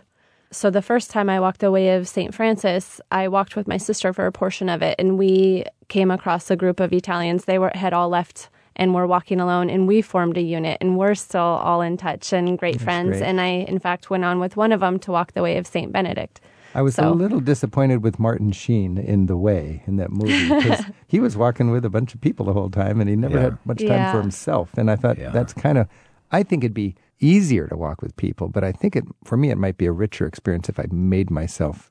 [0.52, 2.34] So the first time I walked the way of St.
[2.34, 6.50] Francis, I walked with my sister for a portion of it, and we came across
[6.50, 7.46] a group of Italians.
[7.46, 10.98] They were had all left and we're walking alone and we formed a unit and
[10.98, 13.18] we're still all in touch and great That's friends.
[13.18, 13.24] Great.
[13.24, 15.68] And I, in fact, went on with one of them to walk the way of
[15.68, 15.92] St.
[15.92, 16.40] Benedict.
[16.76, 17.10] I was so.
[17.10, 21.36] a little disappointed with Martin Sheen in The Way in that movie because he was
[21.36, 23.44] walking with a bunch of people the whole time and he never yeah.
[23.44, 24.12] had much time yeah.
[24.12, 24.72] for himself.
[24.78, 25.30] And I thought yeah.
[25.30, 25.88] that's kind of,
[26.32, 29.50] I think it'd be easier to walk with people, but I think it, for me,
[29.50, 31.90] it might be a richer experience if I made myself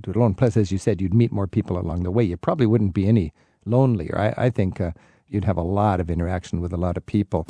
[0.00, 0.34] do it alone.
[0.34, 2.24] Plus, as you said, you'd meet more people along the way.
[2.24, 3.32] You probably wouldn't be any
[3.64, 4.14] lonelier.
[4.18, 4.92] I, I think uh,
[5.28, 7.46] you'd have a lot of interaction with a lot of people.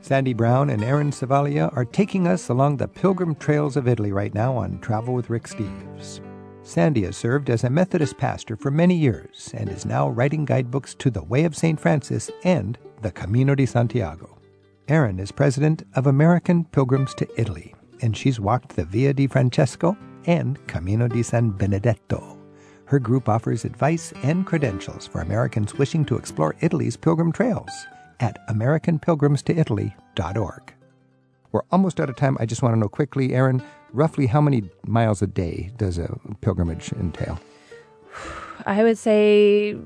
[0.00, 4.34] Sandy Brown and Erin Savalia are taking us along the pilgrim trails of Italy right
[4.34, 6.20] now on Travel with Rick Steves.
[6.62, 10.94] Sandy has served as a Methodist pastor for many years and is now writing guidebooks
[10.94, 11.78] to the Way of St.
[11.78, 14.38] Francis and the Camino de Santiago.
[14.88, 19.96] Erin is president of American Pilgrims to Italy, and she's walked the Via di Francesco
[20.26, 22.39] and Camino di San Benedetto.
[22.90, 27.70] Her group offers advice and credentials for Americans wishing to explore Italy's pilgrim trails
[28.18, 30.74] at AmericanPilgrimstoItaly.org.
[31.52, 32.36] We're almost out of time.
[32.40, 36.18] I just want to know quickly, Erin, roughly how many miles a day does a
[36.40, 37.38] pilgrimage entail?
[38.66, 39.76] I would say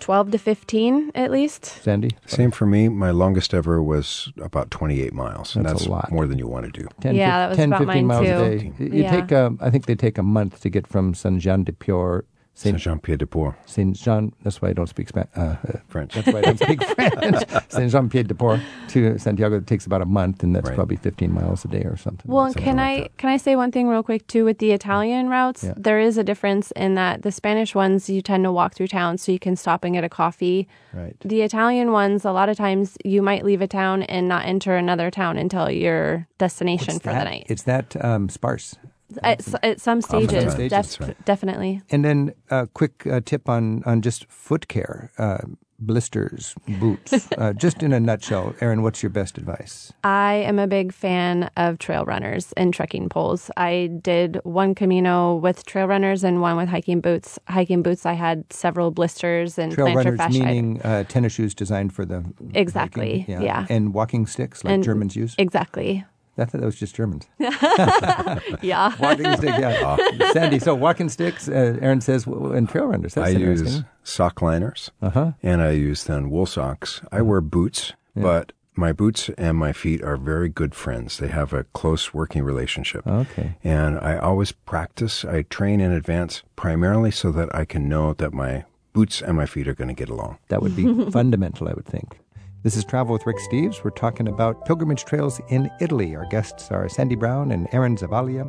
[0.00, 1.64] 12 to 15 at least.
[1.64, 2.10] Sandy?
[2.26, 2.88] Same for me.
[2.88, 5.54] My longest ever was about 28 miles.
[5.54, 6.10] That's, that's a lot.
[6.10, 6.88] more than you want to do.
[7.02, 8.32] 10, yeah, that was 10, about 15 miles too.
[8.32, 8.72] a day.
[8.80, 9.12] You yeah.
[9.12, 12.26] take, a, I think they take a month to get from San Jean de Port
[12.54, 13.56] Saint Jean Pied de Port.
[13.68, 14.32] Saint Jean.
[14.42, 15.30] That's why I don't speak Spanish.
[15.34, 15.56] Uh,
[15.88, 16.14] French.
[16.14, 17.48] That's why I don't speak French.
[17.70, 20.74] Saint Jean Pied de Port to Santiago it takes about a month, and that's right.
[20.74, 22.30] probably 15 miles a day or something.
[22.30, 24.72] Well, something can like I can I say one thing real quick too with the
[24.72, 25.64] Italian routes?
[25.64, 25.74] Yeah.
[25.76, 29.18] There is a difference in that the Spanish ones you tend to walk through town,
[29.18, 30.68] so you can stop and get a coffee.
[30.92, 31.16] Right.
[31.24, 34.76] The Italian ones, a lot of times you might leave a town and not enter
[34.76, 37.24] another town until your destination What's for that?
[37.24, 37.46] the night.
[37.48, 38.76] It's that um, sparse.
[39.22, 41.24] At, at some stages, def- right.
[41.24, 41.82] definitely.
[41.90, 45.10] And then a quick uh, tip on, on just foot care.
[45.18, 45.38] Uh,
[45.82, 47.28] blisters, boots.
[47.38, 49.92] uh, just in a nutshell, Aaron, what's your best advice?
[50.04, 53.50] I am a big fan of trail runners and trekking poles.
[53.56, 57.38] I did one Camino with trail runners and one with hiking boots.
[57.48, 60.44] Hiking boots, I had several blisters and trail plantar runners fasciitis.
[60.44, 63.42] meaning uh, tennis shoes designed for the exactly, hiking, yeah.
[63.42, 63.66] yeah.
[63.68, 65.34] and walking sticks like and Germans use.
[65.38, 66.04] Exactly.
[66.38, 67.26] I thought that was just Germans.
[67.38, 68.94] yeah.
[69.00, 69.96] walking stick, yeah.
[69.98, 70.32] Oh.
[70.32, 73.14] Sandy, so walking sticks, uh, Erin says, and trail runners.
[73.14, 75.32] That's I use sock liners, uh-huh.
[75.42, 77.02] and I use then wool socks.
[77.12, 78.22] I wear boots, yeah.
[78.22, 81.18] but my boots and my feet are very good friends.
[81.18, 83.06] They have a close working relationship.
[83.06, 83.56] Okay.
[83.62, 85.24] And I always practice.
[85.24, 89.46] I train in advance primarily so that I can know that my boots and my
[89.46, 90.38] feet are going to get along.
[90.48, 92.18] That would be fundamental, I would think.
[92.64, 93.82] This is Travel with Rick Steves.
[93.82, 96.14] We're talking about pilgrimage trails in Italy.
[96.14, 98.48] Our guests are Sandy Brown and Erin Zavalia.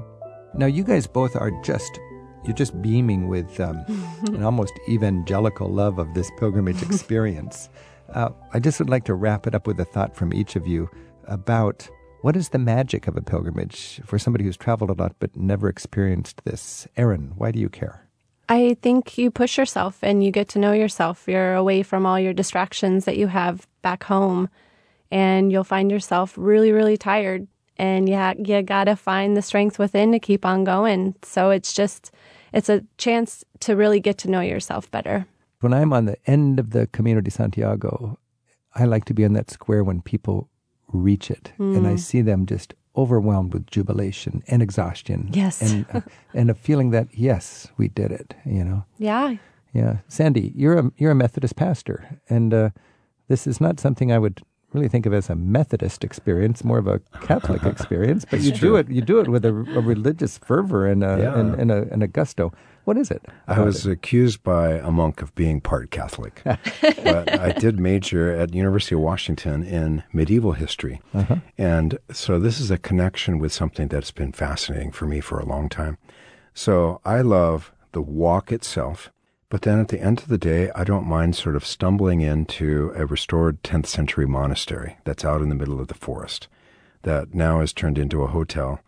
[0.53, 1.99] Now, you guys both are just,
[2.43, 3.83] you're just beaming with um,
[4.27, 7.69] an almost evangelical love of this pilgrimage experience.
[8.13, 10.67] Uh, I just would like to wrap it up with a thought from each of
[10.67, 10.91] you
[11.25, 11.89] about
[12.21, 15.67] what is the magic of a pilgrimage for somebody who's traveled a lot but never
[15.67, 16.87] experienced this?
[16.97, 18.02] Erin, why do you care?
[18.49, 21.27] I think you push yourself and you get to know yourself.
[21.27, 24.49] You're away from all your distractions that you have back home,
[25.11, 27.47] and you'll find yourself really, really tired.
[27.77, 31.15] And yeah, you, you gotta find the strength within to keep on going.
[31.23, 32.11] So it's just,
[32.51, 35.25] it's a chance to really get to know yourself better.
[35.61, 38.19] When I'm on the end of the Camino de Santiago,
[38.75, 40.49] I like to be on that square when people
[40.91, 41.75] reach it, mm.
[41.75, 45.29] and I see them just overwhelmed with jubilation and exhaustion.
[45.33, 45.61] Yes.
[45.61, 46.01] And, uh,
[46.33, 48.85] and a feeling that, yes, we did it, you know?
[48.97, 49.35] Yeah.
[49.73, 49.97] Yeah.
[50.07, 52.69] Sandy, you're a, you're a Methodist pastor, and uh,
[53.27, 54.41] this is not something I would
[54.73, 58.25] really think of as a Methodist experience, more of a Catholic experience.
[58.29, 58.69] But you true.
[58.69, 61.39] do it you do it with a, a religious fervor and a, yeah.
[61.39, 62.51] and, and, a, and a gusto.
[62.85, 63.23] What is it?
[63.47, 63.91] I was it?
[63.91, 69.01] accused by a monk of being part Catholic, but I did major at University of
[69.01, 71.37] Washington in medieval history, uh-huh.
[71.57, 75.45] and so this is a connection with something that's been fascinating for me for a
[75.45, 75.97] long time.
[76.53, 79.11] So I love the walk itself,
[79.49, 82.91] but then at the end of the day, I don't mind sort of stumbling into
[82.95, 86.47] a restored 10th century monastery that's out in the middle of the forest
[87.03, 88.79] that now is turned into a hotel,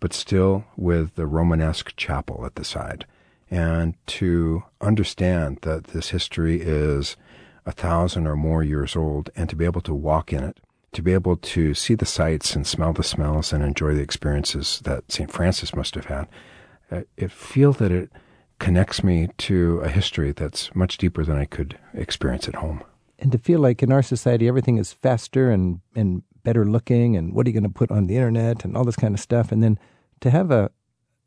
[0.00, 3.04] but still with the Romanesque chapel at the side.
[3.50, 7.16] And to understand that this history is
[7.66, 10.60] a thousand or more years old and to be able to walk in it,
[10.92, 14.80] to be able to see the sights and smell the smells and enjoy the experiences
[14.84, 15.30] that St.
[15.30, 16.28] Francis must have had,
[16.90, 18.10] uh, it feel that it
[18.58, 22.82] connects me to a history that's much deeper than I could experience at home.
[23.18, 27.32] And to feel like in our society everything is faster and, and better looking, and
[27.34, 29.50] what are you going to put on the internet and all this kind of stuff,
[29.50, 29.78] and then
[30.20, 30.70] to have a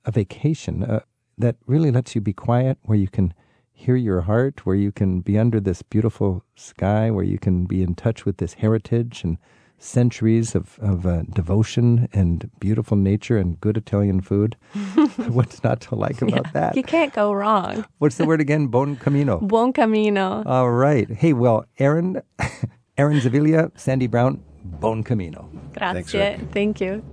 [0.08, 1.02] a vacation uh,
[1.38, 3.34] that really lets you be quiet, where you can
[3.72, 7.84] hear your heart, where you can be under this beautiful sky, where you can be
[7.84, 9.38] in touch with this heritage and
[9.80, 14.56] centuries of, of uh, devotion and beautiful nature and good Italian food.
[15.28, 16.76] What's not to like about yeah, that?
[16.76, 17.86] You can't go wrong.
[18.00, 18.68] What's the word again?
[18.68, 19.40] Bon camino.
[19.48, 20.44] Bon camino.
[20.46, 21.10] All right.
[21.10, 22.22] Hey, well, Erin,
[22.98, 25.50] Erin Zavilia, Sandy Brown, bon camino.
[25.74, 26.04] Grazie.
[26.18, 27.04] Thanks, Thank you.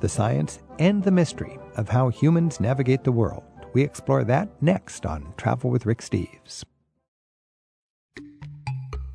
[0.00, 5.06] The science and the mystery of how humans navigate the world we explore that next
[5.06, 6.64] on Travel with Rick Steves.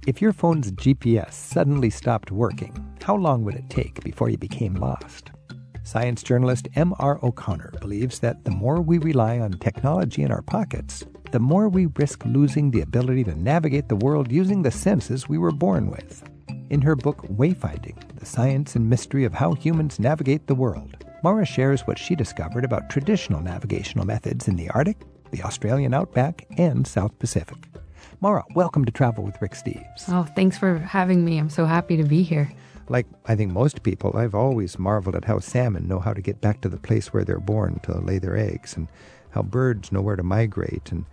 [0.07, 4.75] If your phone's GPS suddenly stopped working, how long would it take before you became
[4.75, 5.31] lost?
[5.83, 7.19] Science journalist M.R.
[7.23, 11.87] O'Connor believes that the more we rely on technology in our pockets, the more we
[11.97, 16.23] risk losing the ability to navigate the world using the senses we were born with.
[16.71, 21.45] In her book Wayfinding The Science and Mystery of How Humans Navigate the World, Maura
[21.45, 24.97] shares what she discovered about traditional navigational methods in the Arctic,
[25.29, 27.69] the Australian outback, and South Pacific.
[28.19, 30.05] Maura, welcome to Travel with Rick Steves.
[30.07, 31.37] Oh, thanks for having me.
[31.37, 32.51] I'm so happy to be here.
[32.89, 36.41] Like I think most people, I've always marveled at how salmon know how to get
[36.41, 38.87] back to the place where they're born to lay their eggs, and
[39.29, 41.05] how birds know where to migrate, and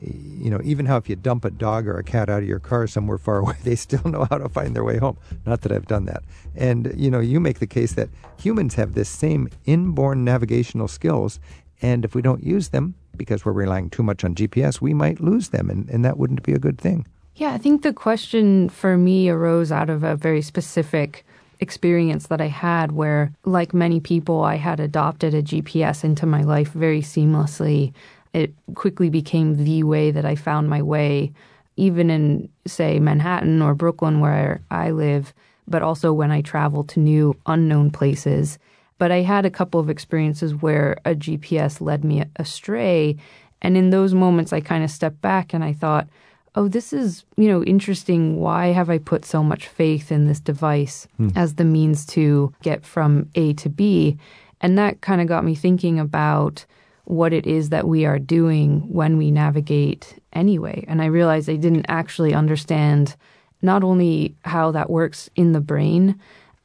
[0.00, 2.58] you know, even how if you dump a dog or a cat out of your
[2.58, 5.16] car somewhere far away, they still know how to find their way home.
[5.46, 6.22] Not that I've done that.
[6.54, 8.08] And, you know, you make the case that
[8.40, 11.40] humans have this same inborn navigational skills.
[11.82, 15.20] And if we don't use them, because we're relying too much on GPS, we might
[15.20, 15.70] lose them.
[15.70, 17.06] And, and that wouldn't be a good thing.
[17.36, 21.24] Yeah, I think the question for me arose out of a very specific
[21.60, 26.42] experience that I had where, like many people, I had adopted a GPS into my
[26.42, 27.92] life very seamlessly
[28.34, 31.32] it quickly became the way that I found my way,
[31.76, 35.32] even in, say, Manhattan or Brooklyn, where I live,
[35.68, 38.58] but also when I travel to new unknown places.
[38.98, 43.16] But I had a couple of experiences where a GPS led me astray.
[43.62, 46.08] And in those moments, I kind of stepped back and I thought,
[46.56, 48.40] oh, this is, you know, interesting.
[48.40, 51.30] Why have I put so much faith in this device hmm.
[51.36, 54.18] as the means to get from A to B?
[54.60, 56.64] And that kind of got me thinking about
[57.04, 60.84] what it is that we are doing when we navigate anyway.
[60.88, 63.16] And I realized I didn't actually understand
[63.62, 66.18] not only how that works in the brain,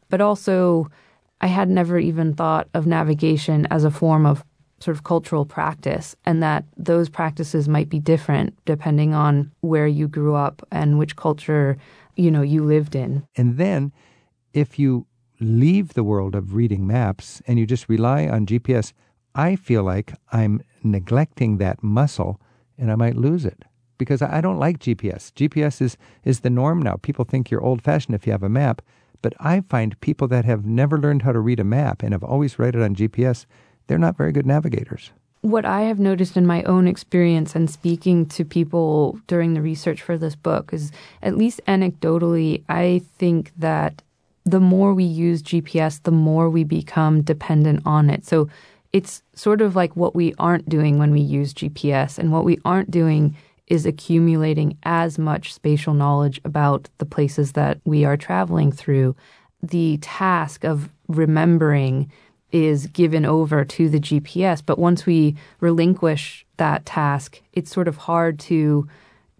[0.09, 0.89] but also
[1.41, 4.43] I had never even thought of navigation as a form of
[4.79, 10.07] sort of cultural practice and that those practices might be different depending on where you
[10.07, 11.77] grew up and which culture
[12.15, 13.91] you know you lived in and then
[14.53, 15.05] if you
[15.41, 18.93] leave the world of reading maps and you just rely on GPS
[19.35, 22.39] I feel like I'm neglecting that muscle
[22.77, 23.63] and I might lose it
[23.97, 25.31] because I don't like GPS.
[25.33, 26.95] GPS is, is the norm now.
[26.95, 28.81] People think you're old fashioned if you have a map,
[29.21, 32.23] but I find people that have never learned how to read a map and have
[32.23, 33.45] always read it on GPS,
[33.87, 35.11] they're not very good navigators.
[35.41, 40.01] What I have noticed in my own experience and speaking to people during the research
[40.01, 44.01] for this book is, at least anecdotally, I think that
[44.45, 48.25] the more we use GPS, the more we become dependent on it.
[48.25, 48.49] So
[48.93, 52.17] it's sort of like what we aren't doing when we use GPS.
[52.17, 53.35] And what we aren't doing
[53.67, 59.15] is accumulating as much spatial knowledge about the places that we are traveling through.
[59.61, 62.11] The task of remembering
[62.51, 64.63] is given over to the GPS.
[64.65, 68.87] But once we relinquish that task, it's sort of hard to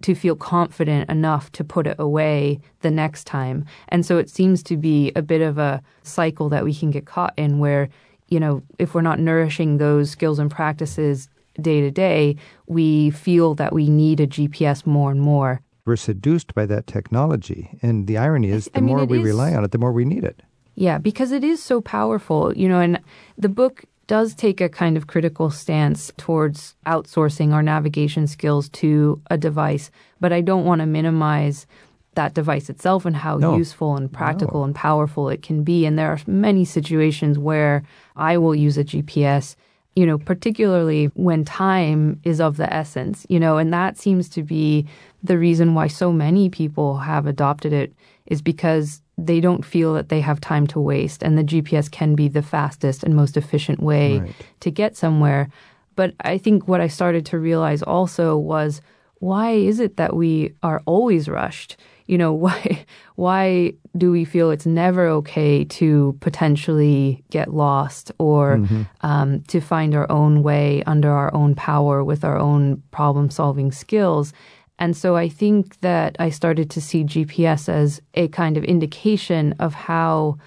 [0.01, 3.65] to feel confident enough to put it away the next time.
[3.89, 7.05] And so it seems to be a bit of a cycle that we can get
[7.05, 7.89] caught in where,
[8.29, 11.29] you know, if we're not nourishing those skills and practices
[11.61, 12.35] day to day,
[12.67, 15.61] we feel that we need a GPS more and more.
[15.85, 17.69] We're seduced by that technology.
[17.81, 19.91] And the irony is, the I mean, more we is- rely on it, the more
[19.91, 20.41] we need it.
[20.75, 23.01] Yeah, because it is so powerful, you know, and
[23.37, 29.21] the book does take a kind of critical stance towards outsourcing our navigation skills to
[29.29, 31.67] a device, but I don't want to minimize
[32.15, 33.55] that device itself and how No.
[33.55, 35.85] useful and practical and powerful it can be.
[35.85, 37.83] And there are many situations where
[38.15, 39.55] I will use a GPS,
[39.95, 44.43] you know, particularly when time is of the essence, you know, and that seems to
[44.43, 44.85] be
[45.23, 47.93] the reason why so many people have adopted it
[48.25, 52.15] is because they don't feel that they have time to waste and the GPS can
[52.15, 54.45] be the fastest and most efficient way Right.
[54.61, 55.49] to get somewhere.
[55.95, 58.81] But I think what I started to realize also was
[59.19, 61.75] why is it that we are always rushed?
[62.09, 62.85] You know, why
[63.15, 68.55] why do we feel it's never okay to potentially get lost or
[69.01, 73.71] um, to find our own way under our own power with our own problem solving
[73.71, 74.33] skills?
[74.79, 79.53] And so I think that I started to see GPS as a kind of indication
[79.59, 80.37] of how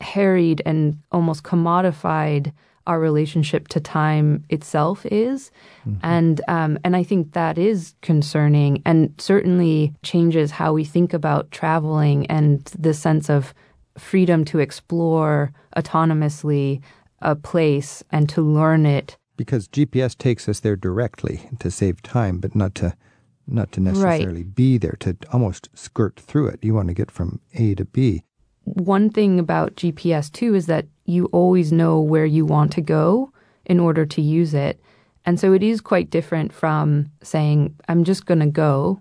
[0.00, 2.52] harried and almost commodified
[2.86, 5.50] our relationship to time itself is,
[6.02, 11.50] and um, and I think that is concerning, and certainly changes how we think about
[11.50, 13.54] traveling and the sense of
[13.98, 16.80] freedom to explore autonomously
[17.20, 19.16] a place and to learn it.
[19.36, 22.94] Because GPS takes us there directly to save time, but not to
[23.46, 26.60] not to necessarily be there, to almost skirt through it.
[26.62, 28.22] You want to get from A to B.
[28.64, 33.32] one thing about GPS too is that you always know where you want to go
[33.64, 34.80] in order to use it.
[35.24, 39.00] And so it is quite different from saying, I'm just going to go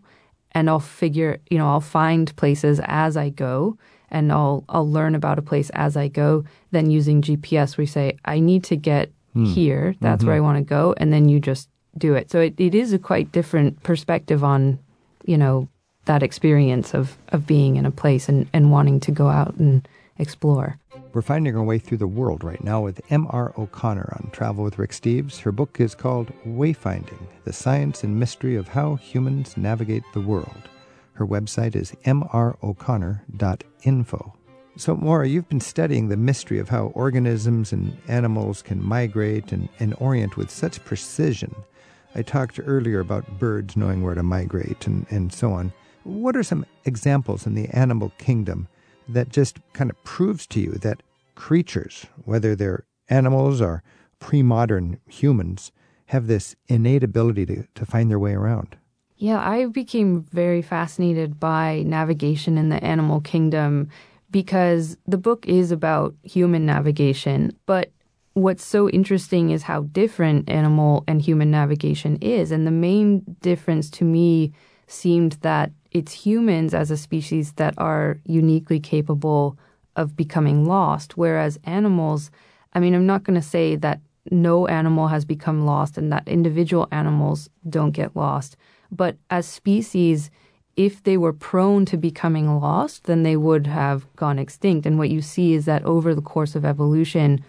[0.51, 3.77] and I'll figure, you know, I'll find places as I go
[4.09, 7.87] and I'll, I'll learn about a place as I go than using GPS where you
[7.87, 9.45] say, I need to get hmm.
[9.45, 9.95] here.
[10.01, 10.45] That's where mm-hmm.
[10.45, 10.93] I want to go.
[10.97, 12.29] And then you just do it.
[12.29, 14.79] So it, it is a quite different perspective on,
[15.25, 15.67] you know,
[16.05, 19.87] that experience of, of being in a place and, and wanting to go out and
[20.17, 20.77] explore.
[21.13, 23.53] We're finding our way through the world right now with M.R.
[23.57, 25.41] O'Connor on Travel with Rick Steves.
[25.41, 30.69] Her book is called Wayfinding The Science and Mystery of How Humans Navigate the World.
[31.11, 34.33] Her website is mro'connor.info.
[34.77, 39.67] So, Maura, you've been studying the mystery of how organisms and animals can migrate and,
[39.79, 41.53] and orient with such precision.
[42.15, 45.73] I talked earlier about birds knowing where to migrate and, and so on.
[46.03, 48.69] What are some examples in the animal kingdom
[49.09, 51.03] that just kind of proves to you that
[51.35, 53.83] creatures, whether they're animals or
[54.19, 55.71] pre modern humans,
[56.07, 58.77] have this innate ability to, to find their way around?
[59.17, 63.89] Yeah, I became very fascinated by navigation in the animal kingdom
[64.31, 67.55] because the book is about human navigation.
[67.65, 67.91] But
[68.33, 72.51] what's so interesting is how different animal and human navigation is.
[72.51, 74.53] And the main difference to me
[74.87, 79.57] seemed that it's humans as a species that are uniquely capable
[79.95, 82.31] of becoming lost, whereas animals,
[82.73, 86.27] I mean, I'm not going to say that no animal has become lost and that
[86.27, 88.55] individual animals don't get lost.
[88.91, 90.29] But as species,
[90.75, 94.85] if they were prone to becoming lost, then they would have gone extinct.
[94.85, 97.43] And what you see is that over the course of evolution,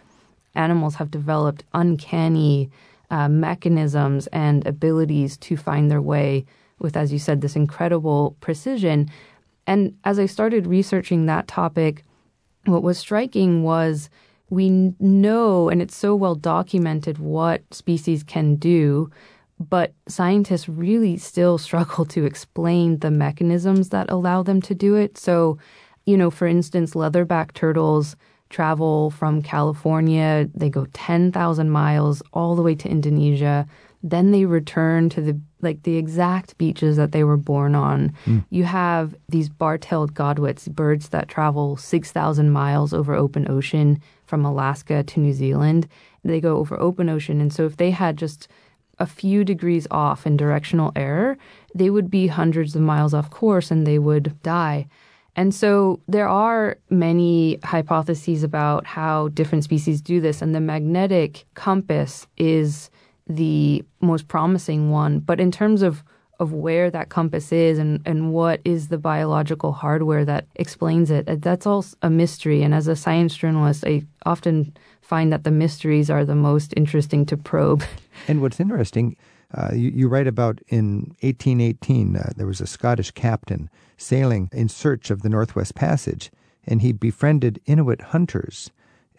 [0.55, 2.71] animals have developed uncanny
[3.11, 6.45] uh, mechanisms and abilities to find their way
[6.83, 9.11] with, as you said, this incredible precision.
[9.67, 12.05] And as I started researching that topic,
[12.65, 14.11] what was striking was
[14.51, 19.11] we know, and it's so well documented, what species can do,
[19.59, 25.17] but scientists really still struggle to explain the mechanisms that allow them to do it.
[25.17, 25.59] So,
[26.05, 28.17] you know, for instance, leatherback turtles
[28.51, 33.67] travel from California, they go 10,000 miles all the way to Indonesia.
[34.03, 38.13] Then they return to the like the exact beaches that they were born on.
[38.25, 38.39] Hmm.
[38.51, 45.05] You have these bar-tailed godwits, birds that travel 6,000 miles over open ocean from Alaska
[45.05, 45.87] to New Zealand.
[46.25, 48.49] They go over open ocean and so if they had just
[48.99, 51.39] a few degrees off in directional error,
[51.75, 54.87] they would be hundreds of miles off course and they would die.
[55.35, 61.47] And so there are many hypotheses about how different species do this, and the magnetic
[61.55, 62.91] compass is
[63.37, 65.21] the most promising one.
[65.21, 66.03] But in terms of
[66.43, 71.29] of where that compass is and, and what is the biological hardware that explains it,
[71.29, 72.63] uh, that's all a mystery.
[72.63, 77.25] And as a science journalist, I often find that the mysteries are the most interesting
[77.27, 77.85] to probe.
[78.29, 79.17] And what's interesting,
[79.53, 84.69] uh, you, you, write about in 1818, uh, there was a Scottish captain sailing in
[84.69, 86.31] search of the Northwest Passage,
[86.65, 88.71] and he befriended Inuit hunters,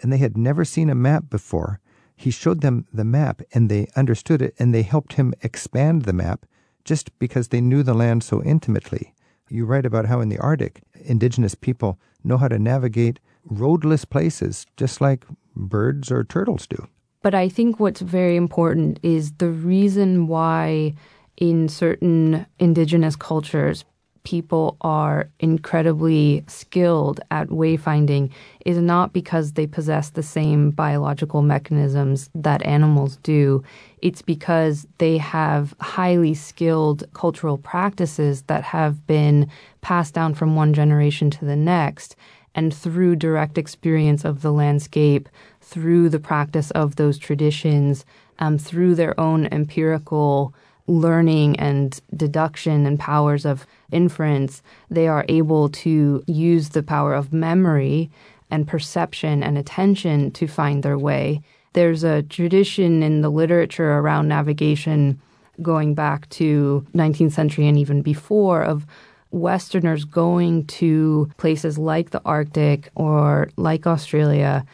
[0.02, 1.80] and they had never seen a map before.
[2.24, 6.14] He showed them the map, and they understood it, and they helped him expand the
[6.14, 6.46] map
[6.86, 9.14] just because they knew the land so intimately.
[9.50, 14.66] You write about how in the Arctic, indigenous people know how to navigate roadless places
[14.78, 16.88] just like birds or turtles do.
[17.24, 20.94] But I think what's very important is the reason why
[21.36, 23.84] in certain indigenous cultures
[24.24, 28.32] people are incredibly skilled at wayfinding
[28.66, 33.64] is not because they possess the same biological mechanisms that animals do.
[34.02, 39.50] It's because they have highly skilled cultural practices that have been
[39.82, 42.16] passed down from one generation to the next.
[42.56, 45.28] And through direct experience of the landscape,
[45.60, 48.06] through the practice of those traditions,
[48.40, 50.54] um, through their own empirical
[50.88, 57.32] learning and deduction and powers of inference, they are able to use the power of
[57.32, 58.10] memory
[58.50, 61.42] and perception and attention to find their way.
[61.74, 65.20] There's a tradition in the literature around navigation
[65.62, 68.86] going back to 19th century and even before of
[69.32, 74.66] Westerners going to places like the Arctic or like Australia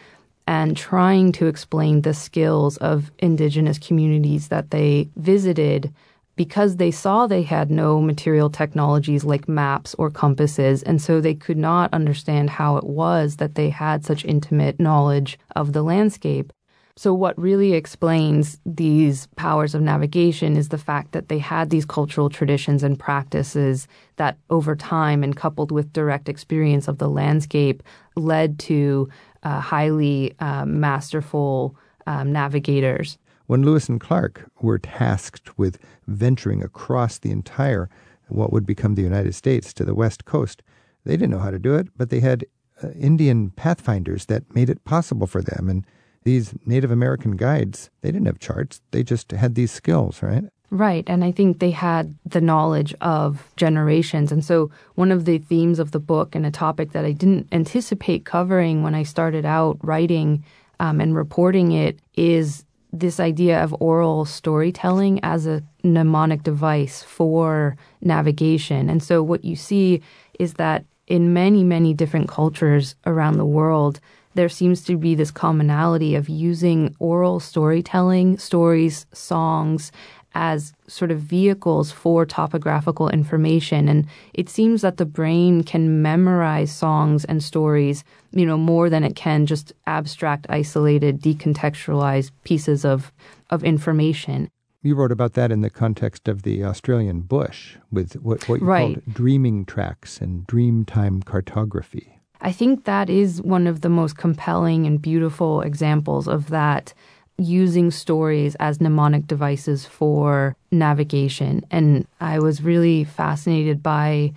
[0.45, 5.93] and trying to explain the skills of indigenous communities that they visited
[6.39, 11.33] because they saw they had no material technologies like maps or compasses, and so they
[11.33, 16.53] could not understand how it was that they had such intimate knowledge of the landscape.
[16.95, 21.85] So, what really explains these powers of navigation is the fact that they had these
[21.85, 27.83] cultural traditions and practices that, over time and coupled with direct experience of the landscape,
[28.15, 29.09] led to
[29.43, 31.75] uh, highly uh, masterful
[32.07, 33.17] um, navigators.
[33.49, 37.89] When Lewis and Clark were tasked with venturing across the entire,
[38.27, 40.61] what would become the United States to the west coast,
[41.03, 42.45] they didn't know how to do it, but they had
[42.83, 45.67] uh, Indian pathfinders that made it possible for them.
[45.67, 45.83] And
[46.25, 50.43] these Native American guides, they didn't have charts, they just had these skills, right?
[50.69, 51.05] Right.
[51.07, 54.31] And I think they had the knowledge of generations.
[54.31, 57.47] And so, one of the themes of the book and a topic that I didn't
[57.51, 60.45] anticipate covering when I started out writing
[60.79, 67.77] um, and reporting it is this idea of oral storytelling as a mnemonic device for
[68.01, 68.89] navigation.
[68.89, 70.01] And so, what you see
[70.39, 73.99] is that in many, many different cultures around the world,
[74.35, 79.91] there seems to be this commonality of using oral storytelling, stories, songs,
[80.36, 83.88] as sort of vehicles for topographical information.
[83.89, 89.03] And it seems that the brain can memorize songs and stories, you know, more than
[89.03, 93.11] it can just abstract, isolated, decontextualized pieces of,
[93.49, 94.49] of information.
[94.82, 98.67] You wrote about that in the context of the Australian bush with what, what you
[98.67, 98.95] right.
[98.95, 102.19] called dreaming tracks and dreamtime cartography.
[102.41, 106.93] I think that is one of the most compelling and beautiful examples of that
[107.39, 111.65] using stories as mnemonic devices for navigation.
[111.71, 114.33] And I was really fascinated by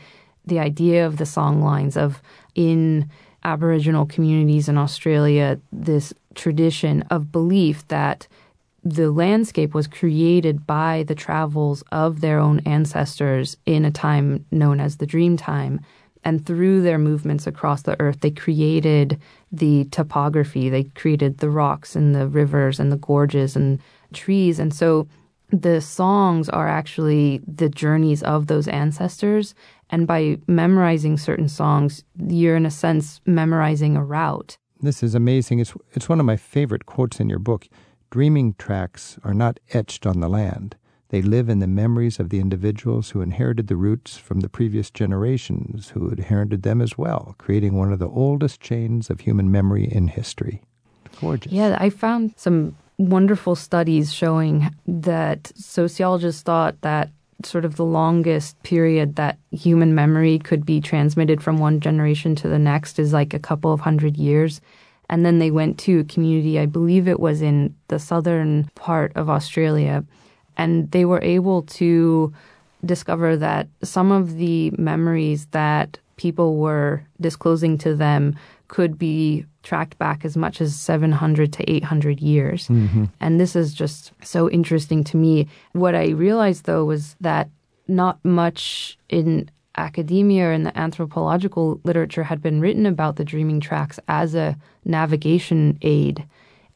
[0.46, 2.22] the idea of the song lines of
[2.54, 3.10] in
[3.44, 8.28] Aboriginal communities in Australia, this tradition of belief that
[8.84, 14.80] the landscape was created by the travels of their own ancestors in a time known
[14.80, 15.80] as the dream time
[16.24, 19.20] and through their movements across the earth, they created
[19.50, 20.68] the topography.
[20.68, 23.80] They created the rocks and the rivers and the gorges and
[24.12, 24.58] trees.
[24.58, 25.08] And so
[25.50, 29.54] the songs are actually the journeys of those ancestors.
[29.90, 34.56] And by memorizing certain songs, you're in a sense memorizing a route.
[34.80, 35.58] This is amazing.
[35.58, 37.68] It's, it's one of my favorite quotes in your book.
[38.10, 40.76] Dreaming tracks are not etched on the land.
[41.12, 44.90] They live in the memories of the individuals who inherited the routes from the previous
[44.90, 49.84] generations who inherited them as well, creating one of the oldest chains of human memory
[49.84, 50.62] in history.
[51.20, 51.52] Gorgeous.
[51.52, 57.10] Yeah, I found some wonderful studies showing that sociologists thought that
[57.44, 62.48] sort of the longest period that human memory could be transmitted from one generation to
[62.48, 64.62] the next is like a couple of hundred years.
[65.10, 69.12] And then they went to a community, I believe it was in the southern part
[69.14, 70.06] of Australia,
[70.62, 72.32] and they were able to
[72.84, 78.36] discover that some of the memories that people were disclosing to them
[78.68, 82.68] could be tracked back as much as 700 to 800 years.
[82.68, 83.06] Mm-hmm.
[83.20, 85.48] And this is just so interesting to me.
[85.72, 87.50] What I realized though was that
[87.88, 93.58] not much in academia or in the anthropological literature had been written about the dreaming
[93.58, 96.24] tracks as a navigation aid.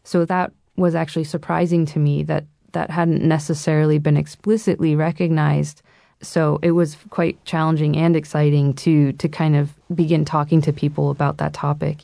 [0.02, 2.44] So that was actually surprising to me that
[2.76, 5.80] that hadn't necessarily been explicitly recognized.
[6.20, 11.10] So it was quite challenging and exciting to to kind of begin talking to people
[11.10, 12.00] about that topic.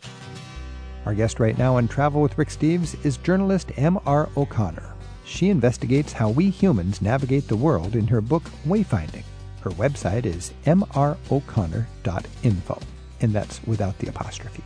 [1.05, 4.31] Our guest right now on Travel with Rick Steves is journalist M.R.
[4.35, 4.95] O'Connor.
[5.27, 9.25] She investigates how we humans navigate the world in her book Wayfinding.
[9.61, 12.79] Her website is mroconnor.info,
[13.21, 14.63] and that's without the apostrophe.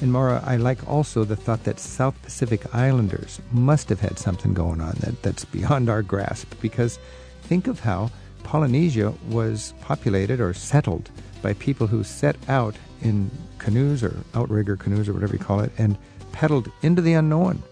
[0.00, 4.54] And Maura, I like also the thought that South Pacific Islanders must have had something
[4.54, 7.00] going on that, that's beyond our grasp, because
[7.42, 8.10] think of how
[8.44, 11.10] Polynesia was populated or settled
[11.42, 15.72] by people who set out in canoes or outrigger canoes or whatever you call it
[15.78, 15.98] and
[16.30, 17.62] paddled into the unknown.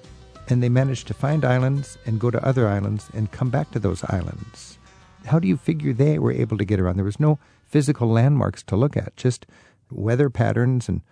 [0.48, 3.78] And they managed to find islands and go to other islands and come back to
[3.78, 4.78] those islands.
[5.26, 6.96] How do you figure they were able to get around?
[6.96, 9.46] There was no physical landmarks to look at, just
[9.90, 11.02] weather patterns and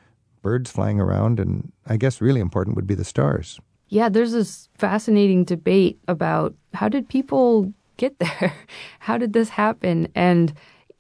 [0.45, 1.41] birds flying around.
[1.41, 3.59] And I guess really important would be the stars.
[3.89, 8.55] Yeah, there's this fascinating debate about how did people get there?
[9.01, 10.07] How did this happen?
[10.15, 10.53] And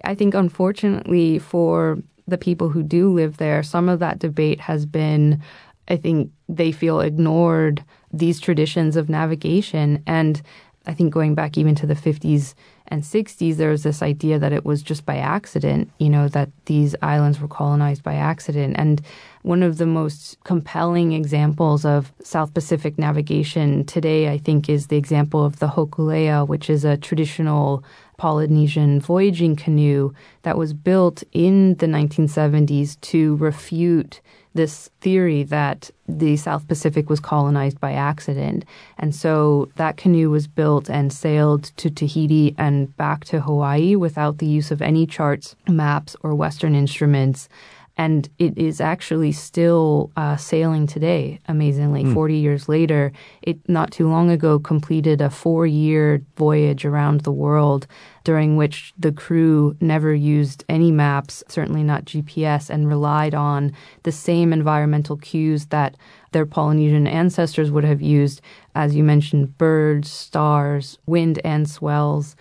[0.03, 4.87] I think, unfortunately, for the people who do live there, some of that debate has
[4.87, 5.43] been,
[5.89, 10.03] I think, they feel ignored these traditions of navigation.
[10.07, 10.41] And
[10.87, 12.55] I think going back even to the 50s
[12.89, 16.51] and 60s, there was this idea that it was just by accident, you know, that
[16.67, 18.77] these islands were colonized by accident.
[18.79, 19.01] And
[19.45, 24.97] one of the most compelling examples of South Pacific navigation today, I think, is the
[24.97, 27.85] example of the Hokulea, which is a traditional
[28.17, 30.15] Polynesian voyaging canoe
[30.45, 34.23] that was built in the 1970s to refute
[34.55, 38.65] this theory that the South Pacific was colonized by accident.
[38.97, 44.39] And so that canoe was built and sailed to Tahiti and back to Hawaii without
[44.39, 47.51] the use of any charts, maps, or Western instruments
[47.97, 51.41] and it is actually still uh, sailing today.
[51.47, 52.15] Amazingly, mm.
[52.15, 57.87] forty years later, it not too long ago completed a four-year voyage around the world,
[58.25, 63.73] during which the crew never used any maps, certainly not GPS, and relied on
[64.03, 65.97] the same environmental cues that
[66.33, 68.41] their Polynesian ancestors would have used,
[68.75, 72.35] as you mentioned, birds, stars, wind, and swells.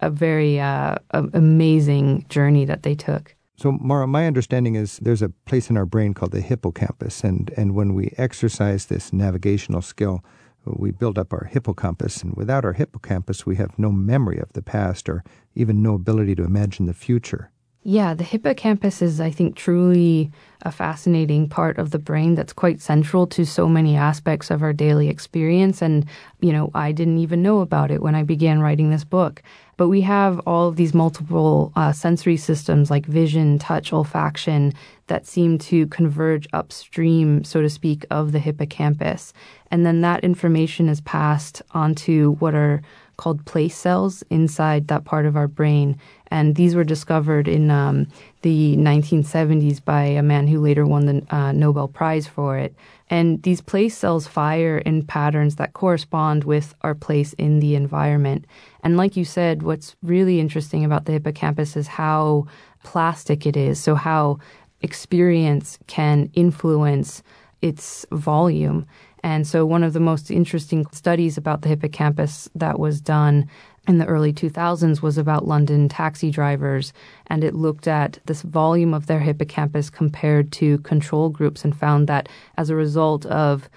[0.00, 3.34] A very uh, amazing journey that they took.
[3.58, 7.52] So, Maura, my understanding is there's a place in our brain called the hippocampus, and,
[7.56, 10.22] and when we exercise this navigational skill,
[10.64, 14.62] we build up our hippocampus, and without our hippocampus, we have no memory of the
[14.62, 15.24] past or
[15.56, 17.50] even no ability to imagine the future.
[17.82, 20.30] Yeah, the hippocampus is, I think, truly
[20.62, 24.72] a fascinating part of the brain that's quite central to so many aspects of our
[24.72, 25.80] daily experience.
[25.80, 26.04] And,
[26.40, 29.42] you know, I didn't even know about it when I began writing this book.
[29.78, 34.74] But we have all of these multiple uh, sensory systems like vision, touch, olfaction
[35.06, 39.32] that seem to converge upstream, so to speak, of the hippocampus.
[39.70, 42.82] And then that information is passed onto what are
[43.18, 45.98] called place cells inside that part of our brain.
[46.30, 48.06] And these were discovered in um,
[48.42, 52.74] the 1970s by a man who later won the uh, Nobel Prize for it.
[53.10, 58.44] And these place cells fire in patterns that correspond with our place in the environment.
[58.82, 62.46] And like you said, what's really interesting about the hippocampus is how
[62.84, 63.80] plastic it is.
[63.80, 64.38] So, how
[64.80, 67.22] experience can influence
[67.60, 68.86] its volume.
[69.24, 73.48] And so, one of the most interesting studies about the hippocampus that was done
[73.88, 76.92] in the early 2000s was about London taxi drivers,
[77.28, 82.06] and it looked at this volume of their hippocampus compared to control groups and found
[82.06, 83.68] that as a result of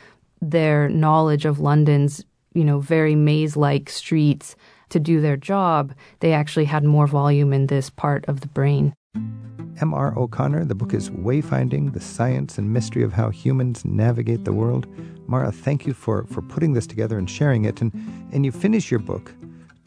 [0.42, 4.56] their knowledge of London's, you know, very maze-like streets
[4.92, 8.94] to do their job, they actually had more volume in this part of the brain.
[9.82, 10.18] M.R.
[10.18, 10.66] O'Connor.
[10.66, 14.88] The book is Wayfinding The Science and Mystery of How Humans Navigate the World.
[15.28, 17.82] Maura, thank you for, for putting this together and sharing it.
[17.82, 17.92] And,
[18.32, 19.34] and you finish your book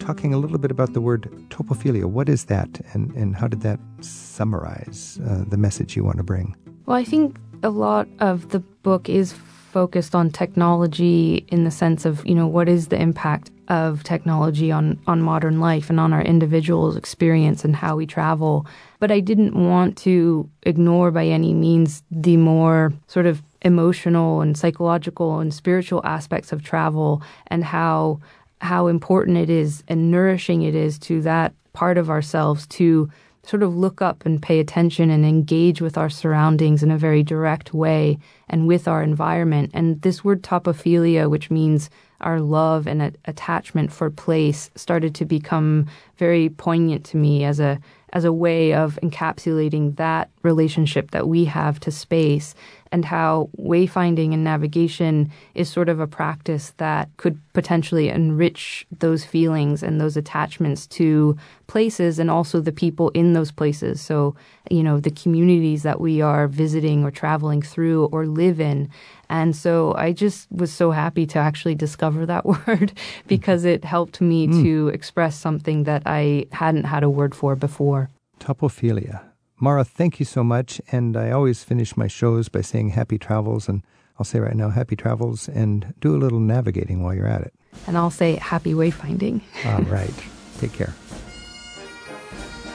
[0.01, 2.07] talking a little bit about the word topophilia.
[2.07, 6.25] What is that, and, and how did that summarize uh, the message you want to
[6.25, 6.57] bring?
[6.87, 9.33] Well, I think a lot of the book is
[9.75, 14.71] focused on technology in the sense of, you know, what is the impact of technology
[14.71, 18.65] on, on modern life and on our individual's experience and how we travel.
[19.01, 24.57] But I didn't want to ignore by any means the more sort of emotional and
[24.57, 28.21] psychological and spiritual aspects of travel and how
[28.61, 33.11] how important it is and nourishing it is to that part of ourselves to
[33.47, 37.23] sort of look up and pay attention and engage with our surroundings in a very
[37.23, 38.19] direct way
[38.49, 39.71] and with our environment.
[39.75, 41.91] And this word topophilia, which means
[42.21, 45.87] our love and a- attachment for place, started to become
[46.17, 47.79] very poignant to me as a
[48.15, 52.55] as a way of encapsulating that relationship that we have to space
[52.95, 59.25] and how wayfinding and navigation is sort of a practice that could potentially enrich those
[59.25, 61.37] feelings and those attachments to
[61.67, 64.01] places and also the people in those places.
[64.01, 64.37] So,
[64.71, 68.89] you know, the communities that we are visiting or traveling through or live in.
[69.29, 72.93] And so I just was so happy to actually discover that word
[73.27, 74.63] because it helped me mm.
[74.63, 78.09] to express something that I hadn't had a word for before.
[78.39, 79.34] Topophilia.
[79.59, 80.81] Maura, thank you so much.
[80.91, 83.69] And I always finish my shows by saying happy travels.
[83.69, 83.83] And
[84.19, 87.55] I'll say right now, happy travels and do a little navigating while you're at it.
[87.87, 89.41] And I'll say happy wayfinding.
[89.67, 90.15] All right.
[90.59, 90.95] Take care.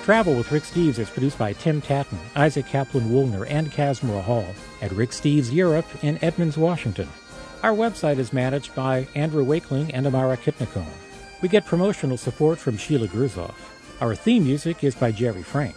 [0.03, 4.45] Travel with Rick Steves is produced by Tim Tattan, Isaac Kaplan Woolner, and Casmara Hall
[4.81, 7.07] at Rick Steves Europe in Edmonds, Washington.
[7.61, 10.87] Our website is managed by Andrew Wakeling and Amara Kipnikon.
[11.41, 13.53] We get promotional support from Sheila Gruzoff.
[14.01, 15.75] Our theme music is by Jerry Frank.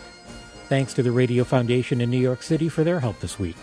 [0.72, 3.58] Thanks to the Radio Foundation in New York City for their help this week.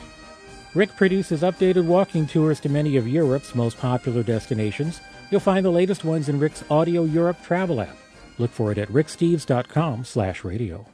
[0.76, 5.02] Rick produces updated walking tours to many of Europe's most popular destinations.
[5.32, 7.98] You'll find the latest ones in Rick's Audio Europe travel app.
[8.38, 10.86] Look for it at ricksteves.com slash radio.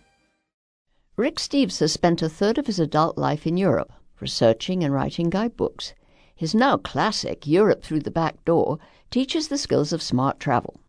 [1.18, 3.91] Rick Steves has spent a third of his adult life in Europe,
[4.22, 5.93] researching and writing guidebooks.
[6.34, 8.80] His now classic Europe Through the Back Door
[9.11, 10.80] teaches the skills of smart travel.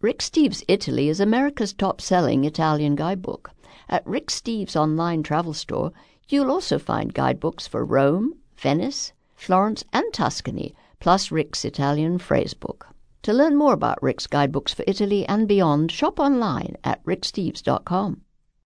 [0.00, 3.50] Rick Steves Italy is America's top-selling Italian guidebook.
[3.88, 5.92] At Rick Steves' online travel store,
[6.28, 12.86] you'll also find guidebooks for Rome, Venice, Florence, and Tuscany, plus Rick's Italian phrasebook.
[13.22, 18.23] To learn more about Rick's guidebooks for Italy and beyond, shop online at ricksteves.com.